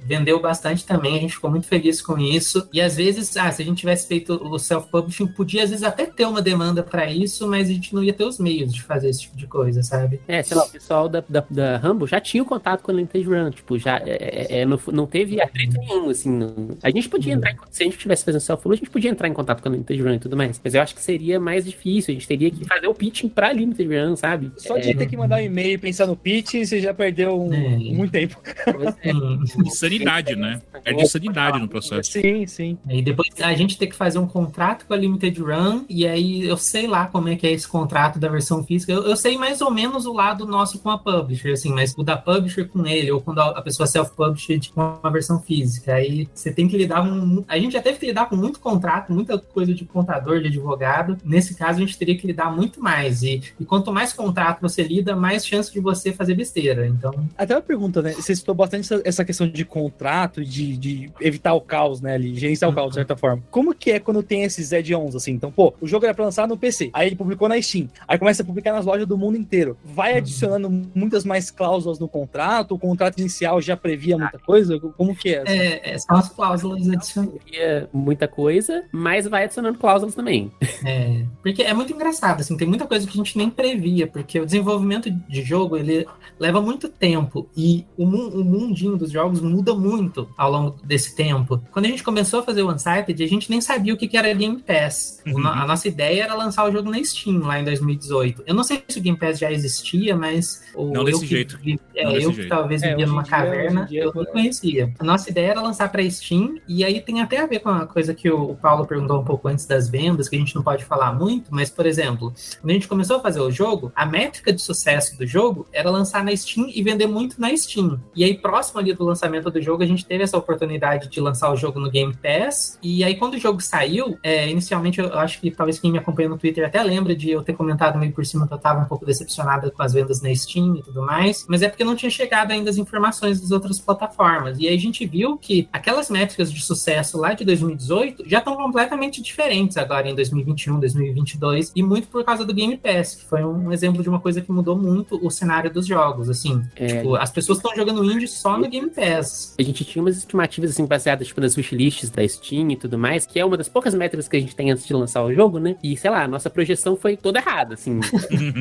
[0.07, 2.67] vendeu bastante também, a gente ficou muito feliz com isso.
[2.73, 6.07] E às vezes, ah, se a gente tivesse feito o self-publishing, podia às vezes até
[6.07, 9.11] ter uma demanda para isso, mas a gente não ia ter os meios de fazer
[9.11, 10.21] esse tipo de coisa, sabe?
[10.27, 12.95] É, sei lá, o pessoal da, da, da Rumble já tinha o contato com a
[12.95, 16.31] Limited Run, tipo, já é, é, é, não, não teve atrito nenhum, assim.
[16.31, 19.11] não- A gente podia entrar, em, se a gente tivesse fazendo self a gente podia
[19.11, 21.39] entrar em contato com a Limited Run e tudo mais, mas eu acho que seria
[21.39, 24.51] mais difícil, a gente teria que fazer o pitching pra Limited Run, sabe?
[24.57, 27.39] Só de É, ter que mandar um e-mail e pensar no pitch, você já perdeu
[27.41, 27.77] um- É.
[27.95, 28.39] muito tempo.
[28.85, 29.13] É.
[29.13, 29.45] Hum.
[29.65, 30.61] Insanidade, né?
[30.85, 32.13] É de sanidade no processo.
[32.13, 32.79] Sim, sim.
[32.89, 36.47] E depois a gente ter que fazer um contrato com a Limited Run, e aí
[36.47, 38.93] eu sei lá como é que é esse contrato da versão física.
[38.93, 42.03] Eu, eu sei mais ou menos o lado nosso com a Publisher, assim, mas o
[42.03, 45.95] da Publisher com ele, ou quando a, pessoa self-published com a versão física.
[45.95, 47.45] Aí você tem que lidar com.
[47.49, 51.17] A gente já teve que lidar com muito contrato, muita coisa de contador, de advogado.
[51.25, 53.23] Nesse caso, a gente teria que lidar muito mais.
[53.23, 56.87] E, e quanto mais contrato você lida, mais chance de você fazer besteira.
[56.87, 58.13] Então, Até uma pergunta, né?
[58.13, 62.15] Você citou bastante essa, essa questão de contrato, de, de evitar o caos, né?
[62.15, 63.43] Ali, gerenciar o caos, de certa forma.
[63.51, 65.33] Como que é quando tem esses add-ons, assim?
[65.33, 68.19] Então, pô, o jogo era pra lançar no PC, aí ele publicou na Steam, aí
[68.19, 69.77] começa a publicar nas lojas do mundo inteiro.
[69.85, 70.19] Vai Uhum.
[70.19, 72.75] adicionando muitas mais cláusulas no contrato?
[72.75, 74.79] O contrato inicial já previa muita coisa?
[74.81, 75.43] Como que é?
[75.43, 75.53] assim?
[75.59, 77.33] é, é, são as cláusulas adicionais.
[77.45, 80.51] Seria muita coisa, mas vai adicionando cláusulas também.
[80.85, 84.39] É, porque é muito engraçado, assim, tem muita coisa que a gente nem previa, porque
[84.41, 86.07] o desenvolvimento de jogo, ele
[86.39, 91.15] leva muito tempo, e o, mu- o mundinho dos jogos muda muito ao longo desse
[91.15, 91.61] tempo.
[91.73, 94.33] Quando a gente começou a fazer o Unsighted, a gente nem sabia o que era
[94.35, 95.23] Game Pass.
[95.27, 98.43] No- a nossa ideia era lançar o jogo na Steam, lá em 2018.
[98.47, 100.63] Eu não sei se o Game Pass já existia, mas...
[100.77, 101.59] Não eu desse que jeito.
[101.95, 102.49] é, Não desse eu que jeito.
[102.49, 104.27] talvez É, vivia em numa dia- caverna, dia, eu não é.
[104.27, 104.93] conhecia.
[104.99, 107.87] A nossa ideia era lançar para Steam, e aí tem até a ver com a
[107.87, 110.63] coisa que o o Paulo perguntou um pouco antes das vendas, que a gente não
[110.63, 114.07] pode falar muito, mas, por exemplo, quando a gente começou a fazer o jogo, a
[114.07, 118.01] métrica de sucesso do jogo era lançar na Steam e vender muito na Steam.
[118.17, 121.53] E aí, próximo ali do lançamento do jogo, a gente teve essa oportunidade de lançar
[121.53, 122.79] o jogo no Game Pass.
[122.83, 126.31] E aí, quando o jogo saiu, é, inicialmente eu acho que talvez quem me acompanha
[126.31, 128.87] no Twitter até lembra de eu ter comentado meio por cima que eu tava um
[128.87, 132.11] pouco decepcionada com as vendas na Steam e tudo mais, mas é porque não tinha
[132.11, 134.59] chegado ainda as informações das outras plataformas.
[134.59, 138.57] E aí a gente viu que aquelas métricas de sucesso lá de 2018 já estão
[138.57, 143.45] completamente diferentes agora em 2021, 2022, e muito por causa do Game Pass, que foi
[143.45, 146.63] um exemplo de uma coisa que mudou muito o cenário dos jogos, assim.
[146.75, 149.55] É, Tipo, as pessoas estão jogando indie só no Game Pass.
[149.59, 153.27] A gente tinha umas estimativas assim baseadas tipo, nas wishlists da Steam e tudo mais,
[153.27, 155.59] que é uma das poucas métricas que a gente tem antes de lançar o jogo,
[155.59, 155.77] né?
[155.83, 158.01] E sei lá, a nossa projeção foi toda errada, assim.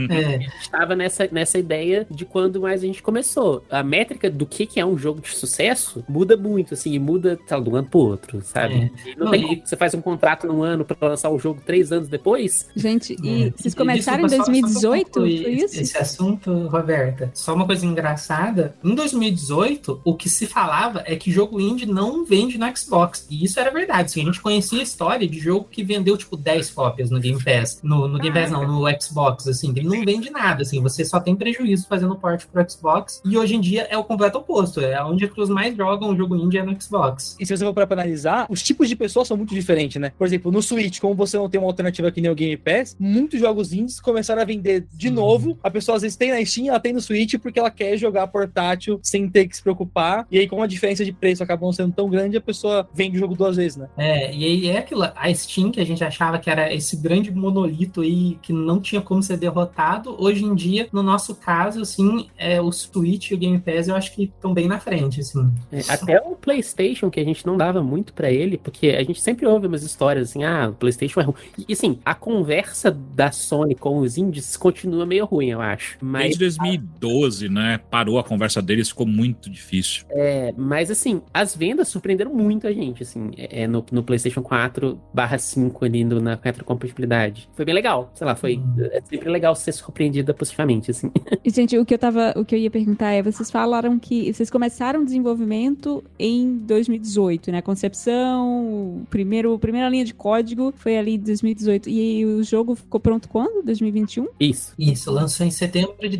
[0.09, 3.63] É, estava nessa, nessa ideia de quando mais a gente começou.
[3.69, 7.37] A métrica do que, que é um jogo de sucesso muda muito, assim, e muda,
[7.49, 8.91] lá, de um ano pro outro, sabe?
[9.05, 9.09] É.
[9.09, 11.61] E Não Não, tem e- você faz um contrato num ano pra lançar o jogo
[11.65, 12.67] três anos depois.
[12.75, 13.51] Gente, e É.
[13.51, 15.11] vocês E começaram em desculpa, só- só 2018?
[15.13, 15.79] Foi isso?
[15.81, 17.29] Esse assunto, Roberta.
[17.33, 18.75] Só uma coisa engraçada.
[18.83, 19.66] Em 2018,
[20.03, 23.27] o que se falava é que jogo indie não vende no Xbox.
[23.29, 24.05] E isso era verdade.
[24.05, 27.43] Assim, a gente conhecia a história de jogo que vendeu, tipo, 10 cópias no Game
[27.43, 27.79] Pass.
[27.83, 29.73] No, no Game Pass, não, no Xbox, assim.
[29.75, 30.81] Ele não vende nada, assim.
[30.81, 33.21] Você só tem prejuízo fazendo port pro Xbox.
[33.25, 34.79] E hoje em dia é o completo oposto.
[34.79, 37.35] É onde as pessoas mais jogam o jogo indie é no Xbox.
[37.39, 40.11] E se você for para analisar, os tipos de pessoas são muito diferentes, né?
[40.17, 42.95] Por exemplo, no Switch, como você não tem uma alternativa que nem o Game Pass,
[42.99, 45.13] muitos jogos indies começaram a vender de Sim.
[45.13, 45.57] novo.
[45.63, 48.27] A pessoa às vezes tem na Steam, ela tem no Switch porque ela quer jogar
[48.27, 50.25] portátil sem ter que se preocupar.
[50.31, 53.17] E aí, como a diferença de preço acaba não sendo tão grande, a pessoa vende
[53.17, 53.89] o jogo duas vezes, né?
[53.97, 57.31] É, e aí é aquilo, a Steam que a gente achava que era esse grande
[57.31, 62.27] monolito aí que não tinha como ser derrotado, hoje em dia, no nosso caso, assim,
[62.37, 65.51] é, o Switch e o Game Pass eu acho que estão bem na frente, assim.
[65.71, 69.21] É, até o PlayStation, que a gente não dava muito pra ele, porque a gente
[69.21, 71.35] sempre ouve umas histórias assim, ah, o PlayStation é ruim.
[71.67, 75.97] E assim, a conversa da Sony com os indies continua meio ruim, eu acho.
[76.01, 77.79] Mas Desde 2012, né?
[77.89, 80.05] Parou a conversa deles, ficou muito muito difícil.
[80.09, 84.41] É, mas assim, as vendas surpreenderam muito a gente, assim, é, é no, no PlayStation
[84.41, 87.47] 4 barra 5 ali no, na retrocompatibilidade.
[87.53, 88.59] Foi bem legal, sei lá, foi
[88.91, 91.11] é sempre legal ser surpreendida positivamente, assim.
[91.43, 94.33] E, gente, o que eu tava, o que eu ia perguntar é, vocês falaram que
[94.33, 97.61] vocês começaram o desenvolvimento em 2018, né?
[97.61, 101.89] Concepção, primeiro, primeira linha de código foi ali em 2018.
[101.89, 103.63] E o jogo ficou pronto quando?
[103.63, 104.27] 2021?
[104.37, 104.73] Isso.
[104.77, 106.17] Isso, lançou em setembro de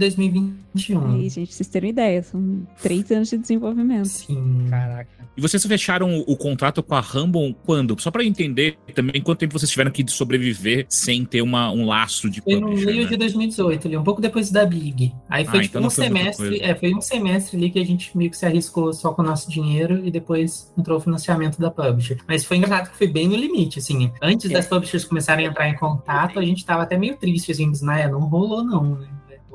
[0.78, 1.16] 2021.
[1.16, 4.08] Aí, gente, vocês terem ideia, são três anos de desenvolvimento.
[4.08, 4.68] Sim.
[4.70, 5.10] Caraca.
[5.36, 7.96] E vocês fecharam o contrato com a Rumble quando?
[8.02, 11.86] Só pra eu entender também quanto tempo vocês tiveram que sobreviver sem ter uma, um
[11.86, 13.10] laço de Foi no meio né?
[13.10, 15.14] de 2018, ali, um pouco depois da Big.
[15.30, 17.86] Aí foi Ah, tipo então um foi semestre, é, foi um semestre ali que a
[17.86, 21.60] gente meio que se arriscou só com o nosso dinheiro e depois entrou o financiamento
[21.60, 22.18] da publisher.
[22.28, 24.12] Mas foi engraçado que foi bem no limite, assim.
[24.22, 24.54] Antes É.
[24.56, 27.92] das publishers começarem a entrar em contato, a gente tava até meio triste, assim, dizendo,
[27.92, 29.08] ah, não rolou não, né?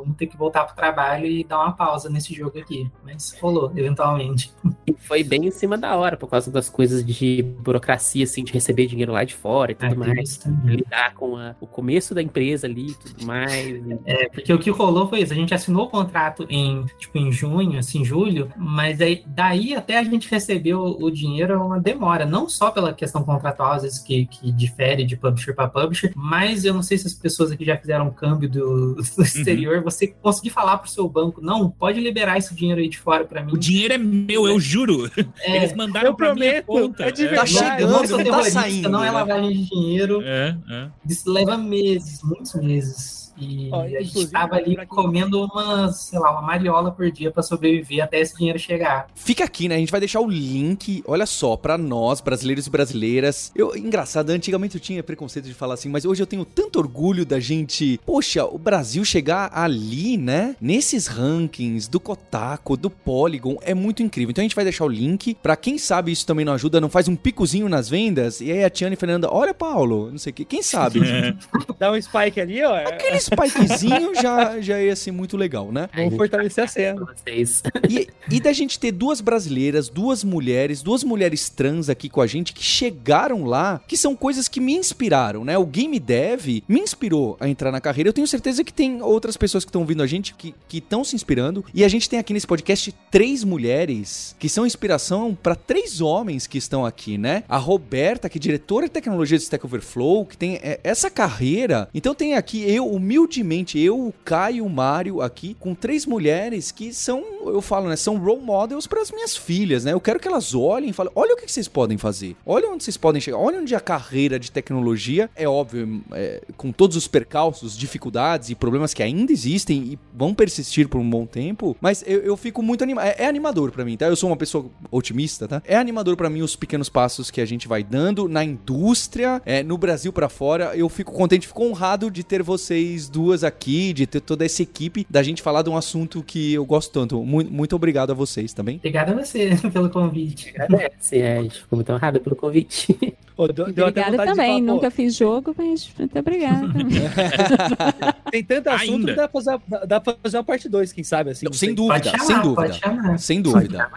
[0.03, 2.91] Vamos ter que voltar pro trabalho e dar uma pausa nesse jogo aqui.
[3.05, 4.53] Mas rolou, eventualmente.
[4.87, 8.53] E foi bem em cima da hora, por causa das coisas de burocracia, assim, de
[8.53, 10.41] receber dinheiro lá de fora e tudo Ah, mais.
[10.65, 13.83] Lidar com a- o começo da empresa ali e tudo mais.
[14.05, 17.31] É, porque o que rolou foi isso, a gente assinou o contrato em, tipo, em
[17.31, 22.25] junho, assim, julho, mas aí, daí até a gente receber o, dinheiro é uma demora,
[22.25, 26.65] não só pela questão contratual, às vezes, que, que difere de publisher para publisher, mas
[26.65, 30.09] eu não sei se as pessoas aqui já fizeram um câmbio do, do exterior, você
[30.09, 33.53] conseguir falar pro seu banco, não, pode liberar esse dinheiro aí de fora para mim.
[33.53, 35.11] O dinheiro é meu, eu juro.
[35.41, 37.05] É, Eles mandaram Eu pra minha prometo, conta.
[37.05, 37.55] é de É, verdade.
[37.55, 39.11] Tá não, chegando, não sou não tá saindo, não é né?
[39.13, 40.21] lavagem de dinheiro.
[40.25, 40.89] é, é.
[41.09, 43.22] Isso leva meses, muitos meses.
[43.39, 47.11] E Ó, a gente inclusive, tava ali quem- comendo uma, sei lá, uma mariola por
[47.11, 49.07] dia pra sobreviver até esse dinheiro chegar.
[49.15, 49.77] Fica aqui, né?
[49.77, 53.51] A gente vai deixar o link, olha só, pra nós, brasileiros e brasileiras.
[53.57, 57.25] Eu, engraçado, antigamente eu tinha preconceito de falar assim, mas hoje eu tenho tanto orgulho
[57.25, 60.55] da gente, poxa, o Brasil chegar ali, né?
[60.61, 64.31] Nesses rankings do Kotaku, do Polygon, é muito incrível.
[64.31, 66.91] Então a gente vai deixar o link pra quem sabe isso também não ajuda, não
[66.91, 68.41] faz um picozinho nas vendas.
[68.41, 71.01] E aí a Tiana e Fernanda, olha, Paulo, não sei o que, quem sabe?
[71.13, 71.35] É.
[71.79, 72.75] Dá um spike ali, ó.
[72.75, 75.89] Aquele spikezinho já, já ia ser muito legal, né?
[75.95, 77.05] Vamos fortalecer a cena.
[77.05, 77.63] Vocês.
[77.89, 82.27] E, e da gente ter duas brasileiras, duas mulheres, duas mulheres trans aqui com a
[82.27, 85.57] gente que chegaram lá, que são coisas que me inspiraram, né?
[85.59, 88.09] O game dev me inspirou a entrar na carreira.
[88.09, 91.15] Eu tenho certeza que tem outras pessoas que estão ouvindo a gente que estão se
[91.15, 91.65] inspirando.
[91.75, 96.47] E a gente tem aqui nesse podcast três mulheres que são inspiração para três homens
[96.47, 97.45] que estão aqui, né?
[97.49, 101.89] A Roberta, que é diretora de tecnologia do Stack Overflow, que tem é, essa carreira.
[101.95, 102.87] Então tem aqui eu,
[103.19, 107.89] humildemente, eu, o Caio e o Mário aqui, com três mulheres que são, eu falo,
[107.89, 107.97] né?
[107.97, 109.93] São role models para as minhas filhas, né?
[109.93, 112.85] Eu quero que elas olhem e falem: olha o que vocês podem fazer, olha onde
[112.85, 117.09] vocês podem chegar, olha onde a carreira de tecnologia é óbvio, é, com todos os
[117.09, 122.05] percalços, dificuldades e problemas que ainda existem e vão persistir por um bom tempo, mas
[122.07, 123.07] eu, eu fico muito animado.
[123.07, 124.07] É, é animador pra mim, tá?
[124.07, 125.63] Eu sou uma pessoa otimista, tá?
[125.65, 129.63] É animador pra mim os pequenos passos que a gente vai dando na indústria, é,
[129.63, 130.77] no Brasil pra fora.
[130.77, 135.07] Eu fico contente, fico honrado de ter vocês duas aqui, de ter toda essa equipe,
[135.09, 137.23] da gente falar de um assunto que eu gosto tanto.
[137.23, 138.77] Muito, muito obrigado a vocês também.
[138.77, 140.53] Obrigado a você pelo convite.
[140.57, 142.97] Agradece, é, a gente ficou muito honrado pelo convite.
[143.45, 144.61] Ô, deu- deu até Obrigada também.
[144.61, 146.69] falar, Nunca fiz jogo, mas muito obrigada.
[148.31, 149.13] Tem tanto assunto Ainda.
[149.13, 151.45] que dá pra, fazer, dá pra fazer uma parte 2, quem sabe, assim.
[151.47, 152.73] Não, sem dúvida, chamar, sem dúvida.
[152.73, 153.19] chamar.
[153.19, 153.91] Sem dúvida.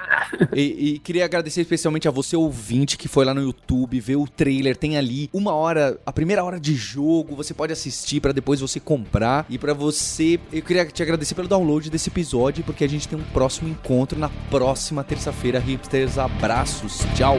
[0.54, 4.28] E, e queria agradecer especialmente a você, ouvinte, que foi lá no YouTube, ver o
[4.28, 4.76] trailer.
[4.76, 7.36] Tem ali uma hora, a primeira hora de jogo.
[7.36, 9.46] Você pode assistir pra depois você comprar.
[9.50, 13.18] E pra você, eu queria te agradecer pelo download desse episódio, porque a gente tem
[13.18, 15.60] um próximo encontro na próxima terça-feira.
[15.60, 17.38] Hipsters, abraços, tchau.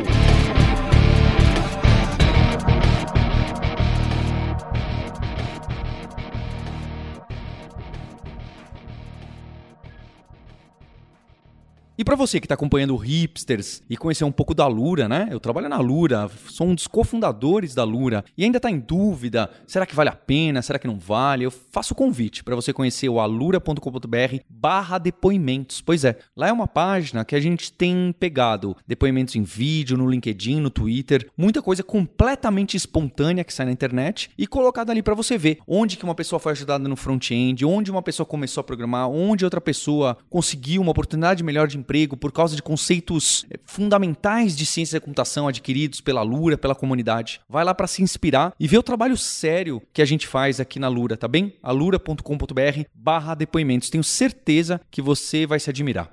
[11.99, 15.29] E pra você que tá acompanhando o Hipsters e conhecer um pouco da Lura, né?
[15.31, 19.49] Eu trabalho na Lura, sou um dos cofundadores da Lura e ainda tá em dúvida,
[19.67, 21.45] será que vale a pena, será que não vale?
[21.45, 25.81] Eu faço o convite para você conhecer o alura.com.br barra depoimentos.
[25.81, 30.07] Pois é, lá é uma página que a gente tem pegado depoimentos em vídeo, no
[30.07, 35.15] LinkedIn, no Twitter, muita coisa completamente espontânea que sai na internet e colocada ali para
[35.15, 38.65] você ver onde que uma pessoa foi ajudada no front-end, onde uma pessoa começou a
[38.65, 43.59] programar, onde outra pessoa conseguiu uma oportunidade melhor de emprego por causa de conceitos eh,
[43.65, 47.41] fundamentais de ciência da computação adquiridos pela Lura, pela comunidade.
[47.49, 50.81] Vai lá para se inspirar e ver o trabalho sério que a gente faz aqui
[50.81, 51.55] na Lura, tá bem?
[51.63, 53.89] alura.com.br barra depoimentos.
[53.89, 56.11] Tenho certeza que você vai se admirar.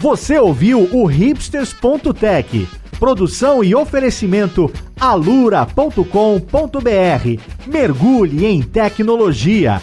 [0.00, 2.68] Você ouviu o hipsters.tech.
[2.98, 6.00] Produção e oferecimento alura.com.br.
[7.66, 9.82] Mergulhe em tecnologia.